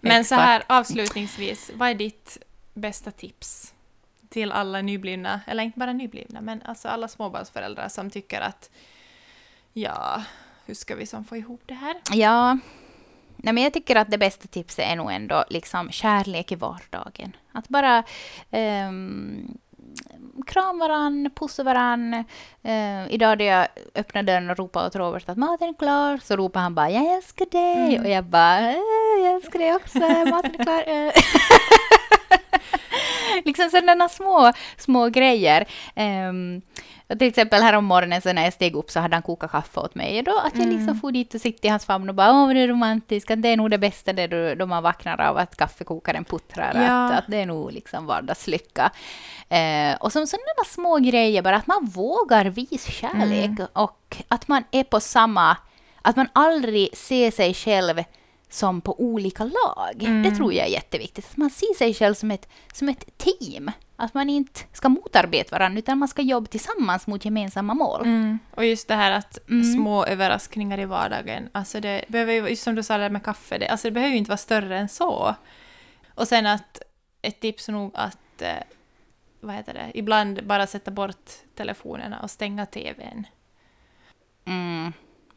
Men 0.00 0.24
så 0.24 0.34
här 0.34 0.62
avslutningsvis, 0.66 1.70
vad 1.74 1.88
är 1.88 1.94
ditt 1.94 2.38
bästa 2.74 3.10
tips 3.10 3.74
till 4.28 4.52
alla 4.52 4.82
nyblivna, 4.82 5.40
eller 5.46 5.62
inte 5.62 5.78
bara 5.78 5.92
nyblivna, 5.92 6.40
men 6.40 6.62
alltså 6.62 6.88
alla 6.88 7.08
småbarnsföräldrar 7.08 7.88
som 7.88 8.10
tycker 8.10 8.40
att 8.40 8.70
ja, 9.72 10.22
hur 10.66 10.74
ska 10.74 10.94
vi 10.94 11.06
som 11.06 11.24
få 11.24 11.36
ihop 11.36 11.62
det 11.66 11.74
här? 11.74 11.96
Ja, 12.12 12.58
Nej, 13.42 13.54
men 13.54 13.62
jag 13.62 13.72
tycker 13.72 13.96
att 13.96 14.10
det 14.10 14.18
bästa 14.18 14.48
tipset 14.48 14.84
är 14.92 14.96
nog 14.96 15.12
ändå 15.12 15.44
liksom 15.50 15.90
kärlek 15.90 16.52
i 16.52 16.54
vardagen. 16.54 17.36
Att 17.52 17.68
bara 17.68 18.04
um, 18.88 19.58
krama 20.46 20.88
varann, 20.88 21.30
pussa 21.34 21.62
varann. 21.62 22.14
Eh, 22.62 23.08
idag 23.10 23.38
när 23.38 23.44
jag 23.44 23.68
öppnade 23.94 24.32
dörren 24.32 24.50
och 24.50 24.56
ropade 24.58 24.86
åt 24.86 24.96
Robert 24.96 25.28
att 25.28 25.36
maten 25.38 25.68
är 25.68 25.74
klar, 25.78 26.18
så 26.22 26.36
ropade 26.36 26.62
han 26.62 26.74
bara 26.74 26.90
”jag 26.90 27.14
älskar 27.16 27.46
dig” 27.50 27.94
Mm. 27.94 28.02
och 28.04 28.10
jag 28.10 28.24
bara 28.24 28.58
"Eh, 28.70 28.76
”jag 29.24 29.34
älskar 29.34 29.58
dig 29.58 29.74
också, 29.74 29.98
maten 29.98 30.54
är 30.58 30.64
klar”. 30.64 30.82
Eh. 30.88 31.12
liksom 33.44 33.70
sådana 33.70 34.08
små, 34.08 34.52
små 34.76 35.08
grejer. 35.08 35.66
Um, 35.96 36.62
och 37.08 37.18
till 37.18 37.28
exempel 37.28 37.62
här 37.62 37.72
om 37.72 37.84
morgonen 37.84 38.22
så 38.22 38.32
när 38.32 38.44
jag 38.44 38.52
steg 38.52 38.76
upp 38.76 38.90
så 38.90 39.00
hade 39.00 39.16
han 39.16 39.22
kokat 39.22 39.50
kaffe 39.50 39.80
åt 39.80 39.94
mig. 39.94 40.18
Och 40.18 40.24
då 40.24 40.38
att 40.38 40.56
jag 40.56 40.66
liksom 40.66 40.88
Mm. 40.88 41.00
for 41.00 41.12
dit 41.12 41.34
och 41.34 41.40
sitter 41.40 41.66
i 41.66 41.70
hans 41.70 41.84
famn 41.84 42.08
och 42.08 42.14
bara 42.14 42.30
”åh, 42.32 42.48
det 42.54 42.60
är 42.60 42.68
romantiskt”. 42.68 43.30
Att 43.30 43.42
Det 43.42 43.48
är 43.48 43.56
nog 43.56 43.70
det 43.70 43.78
bästa 43.78 44.12
det 44.12 44.26
då, 44.26 44.54
då 44.54 44.66
man 44.66 44.82
vaknar 44.82 45.20
av 45.20 45.36
att 45.38 45.56
kaffekokaren 45.56 46.24
puttrar. 46.24 46.72
Ja. 46.74 47.04
Att, 47.06 47.18
att 47.18 47.24
det 47.28 47.36
är 47.36 47.46
nog 47.46 47.72
liksom 47.72 48.06
vardagslycka. 48.06 48.90
Eh, 49.48 49.94
och 50.00 50.12
som 50.12 50.26
sådana 50.26 50.64
små 50.66 50.96
grejer, 50.98 51.42
bara 51.42 51.56
att 51.56 51.66
man 51.66 51.84
vågar 51.86 52.44
visa 52.44 52.90
kärlek 52.90 53.44
Mm. 53.58 53.66
och 53.72 54.16
att 54.28 54.48
man 54.48 54.64
är 54.70 54.84
på 54.84 55.00
samma... 55.00 55.56
Att 56.02 56.16
man 56.16 56.28
aldrig 56.32 56.96
ser 56.96 57.30
sig 57.30 57.54
själv 57.54 58.02
som 58.50 58.80
på 58.80 59.00
olika 59.00 59.44
lag. 59.44 60.02
Mm. 60.02 60.22
Det 60.22 60.30
tror 60.36 60.52
jag 60.52 60.66
är 60.66 60.70
jätteviktigt. 60.70 61.26
Att 61.30 61.36
man 61.36 61.50
ser 61.50 61.74
sig 61.78 61.94
själv 61.94 62.14
som 62.14 62.30
ett, 62.30 62.48
som 62.72 62.88
ett 62.88 63.04
team. 63.18 63.70
Att 64.00 64.14
man 64.14 64.30
inte 64.30 64.60
ska 64.72 64.88
motarbeta 64.88 65.56
varandra, 65.58 65.78
utan 65.78 65.98
man 65.98 66.08
ska 66.08 66.22
jobba 66.22 66.46
tillsammans 66.46 67.06
mot 67.06 67.24
gemensamma 67.24 67.74
mål. 67.74 68.00
Mm. 68.02 68.38
Och 68.54 68.64
just 68.64 68.88
det 68.88 68.94
här 68.94 69.10
att 69.12 69.48
Mm. 69.50 69.74
små 69.74 70.04
överraskningar 70.04 70.80
i 70.80 70.84
vardagen, 70.84 71.48
alltså 71.52 71.80
det 71.80 72.04
behöver 72.08 72.32
ju, 72.32 72.48
just 72.48 72.62
som 72.62 72.74
du 72.74 72.82
sa 72.82 72.98
där 72.98 73.10
med 73.10 73.22
kaffe, 73.24 73.58
det, 73.58 73.68
alltså 73.68 73.88
det 73.88 73.92
behöver 73.92 74.12
ju 74.12 74.18
inte 74.18 74.28
vara 74.30 74.36
större 74.38 74.78
än 74.78 74.88
så. 74.88 75.34
Och 76.14 76.28
sen 76.28 76.46
att 76.46 76.82
ett 77.22 77.40
tips 77.40 77.68
är 77.68 77.72
nog 77.72 77.90
att, 77.94 78.42
eh, 78.42 78.56
vad 79.40 79.54
heter 79.54 79.74
det, 79.74 79.90
ibland 79.94 80.46
bara 80.46 80.66
sätta 80.66 80.90
bort 80.90 81.30
telefonerna 81.54 82.20
och 82.20 82.30
stänga 82.30 82.66
tvn. 82.66 83.26
Mm, 84.44 84.92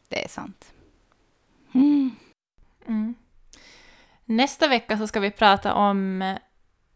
det 0.08 0.24
är 0.24 0.28
sant. 0.28 0.72
Mm. 1.74 3.14
Nästa 4.24 4.68
vecka 4.68 4.98
så 4.98 5.06
ska 5.06 5.20
vi 5.20 5.30
prata 5.30 5.74
om 5.74 6.18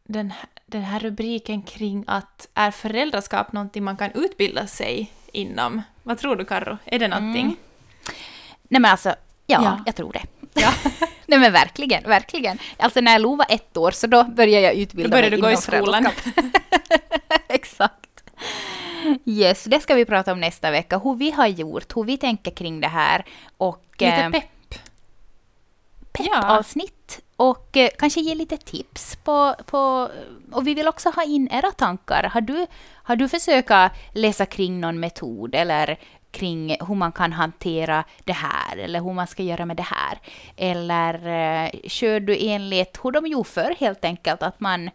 den, 0.04 0.30
här- 0.30 0.48
den 0.66 0.82
här 0.82 1.00
rubriken 1.00 1.62
kring 1.62 2.04
att 2.06 2.48
är 2.54 2.70
föräldraskap 2.70 3.52
någonting 3.52 3.84
man 3.84 3.96
kan 3.96 4.10
utbilda 4.14 4.66
sig 4.66 5.12
inom? 5.32 5.82
Vad 6.02 6.18
tror 6.18 6.36
du 6.36 6.44
Karro? 6.44 6.78
Är 6.84 6.98
det 6.98 7.08
någonting? 7.08 7.42
Mm. 7.44 7.56
Nej 8.68 8.80
men 8.80 8.84
alltså, 8.90 9.08
ja, 9.46 9.62
Ja. 9.64 9.80
jag 9.86 9.96
tror 9.96 10.12
det. 10.12 10.22
Ja. 10.54 10.72
Nej 11.26 11.38
men 11.38 11.52
verkligen, 11.52 12.02
verkligen. 12.02 12.58
Alltså 12.78 13.00
när 13.00 13.18
Lo 13.18 13.36
var 13.36 13.46
ett 13.48 13.76
år 13.76 13.90
så 13.90 14.06
då 14.06 14.24
började 14.24 14.66
jag 14.66 14.74
Då 14.76 14.80
utbilda 14.80 15.10
började 15.10 15.30
mig 15.30 15.36
du 15.38 15.42
gå 15.42 15.48
i 15.48 15.52
inom 15.52 15.62
skolan. 15.62 16.04
föräldraskap. 16.04 17.32
Exakt. 17.48 18.24
Yes, 19.24 19.64
det 19.64 19.80
ska 19.80 19.94
vi 19.94 20.04
prata 20.04 20.32
om 20.32 20.40
nästa 20.40 20.70
vecka. 20.70 20.98
Hur 20.98 21.14
vi 21.14 21.30
har 21.30 21.46
gjort, 21.46 21.96
hur 21.96 22.04
vi 22.04 22.16
tänker 22.16 22.50
kring 22.50 22.80
det 22.80 22.88
här 22.88 23.24
och 23.56 23.84
Lite 23.92 24.06
eh, 24.06 24.30
pepp. 24.30 24.44
Peppavsnitt 26.12 26.95
och 27.36 27.76
eh, 27.76 27.90
kanske 27.98 28.20
ge 28.20 28.34
lite 28.34 28.56
tips 28.56 29.16
på, 29.16 29.54
på... 29.66 30.10
Och 30.52 30.66
vi 30.66 30.74
vill 30.74 30.88
också 30.88 31.10
ha 31.10 31.24
in 31.24 31.48
era 31.52 31.70
tankar. 31.70 32.30
Har 32.32 32.40
du, 32.40 32.66
har 32.92 33.16
du 33.16 33.28
försökt 33.28 33.70
läsa 34.12 34.46
kring 34.46 34.80
någon 34.80 35.00
metod 35.00 35.54
eller 35.54 35.98
kring 36.30 36.76
hur 36.88 36.94
man 36.94 37.12
kan 37.12 37.32
hantera 37.32 38.04
det 38.24 38.32
här 38.32 38.76
eller 38.76 39.00
hur 39.00 39.12
man 39.12 39.26
ska 39.26 39.42
göra 39.42 39.66
med 39.66 39.76
det 39.76 39.86
här? 39.86 40.18
Eller 40.56 41.14
eh, 41.14 41.70
kör 41.84 42.20
du 42.20 42.36
enligt 42.40 42.98
hur 43.02 43.10
de 43.10 43.26
gjorde 43.26 43.48
förr 43.48 43.74
helt 43.78 44.04
enkelt, 44.04 44.42
att 44.42 44.60
man 44.60 44.90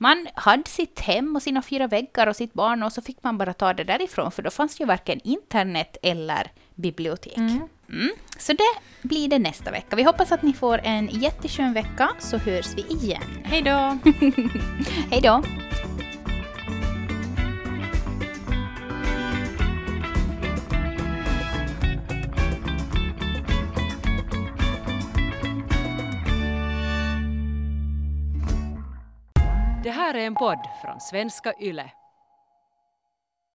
man 0.00 0.28
hade 0.34 0.68
sitt 0.68 1.00
hem 1.00 1.36
och 1.36 1.42
sina 1.42 1.62
fyra 1.62 1.86
väggar 1.86 2.26
och 2.26 2.36
sitt 2.36 2.52
barn 2.52 2.82
och 2.82 2.92
så 2.92 3.02
fick 3.02 3.22
man 3.22 3.38
bara 3.38 3.52
ta 3.52 3.72
det 3.72 3.84
därifrån 3.84 4.30
för 4.30 4.42
då 4.42 4.50
fanns 4.50 4.80
ju 4.80 4.84
varken 4.84 5.20
internet 5.24 5.96
eller 6.02 6.52
bibliotek. 6.74 7.36
Mm. 7.36 7.68
Mm. 7.92 8.10
Så 8.38 8.52
det 8.52 9.08
blir 9.08 9.28
det 9.28 9.38
nästa 9.38 9.70
vecka. 9.70 9.96
Vi 9.96 10.02
hoppas 10.02 10.32
att 10.32 10.42
ni 10.42 10.52
får 10.52 10.80
en 10.84 11.08
jätteskön 11.08 11.72
vecka 11.72 12.10
så 12.18 12.38
hörs 12.38 12.74
vi 12.76 12.82
igen. 12.82 13.22
Hej 13.44 13.62
då! 13.62 13.98
Hej 15.10 15.20
då! 15.22 15.42
Det 29.82 29.90
här 29.90 30.14
är 30.14 30.26
en 30.26 30.34
podd 30.34 30.58
från 30.82 31.00
svenska 31.00 31.52
YLE. 31.60 31.90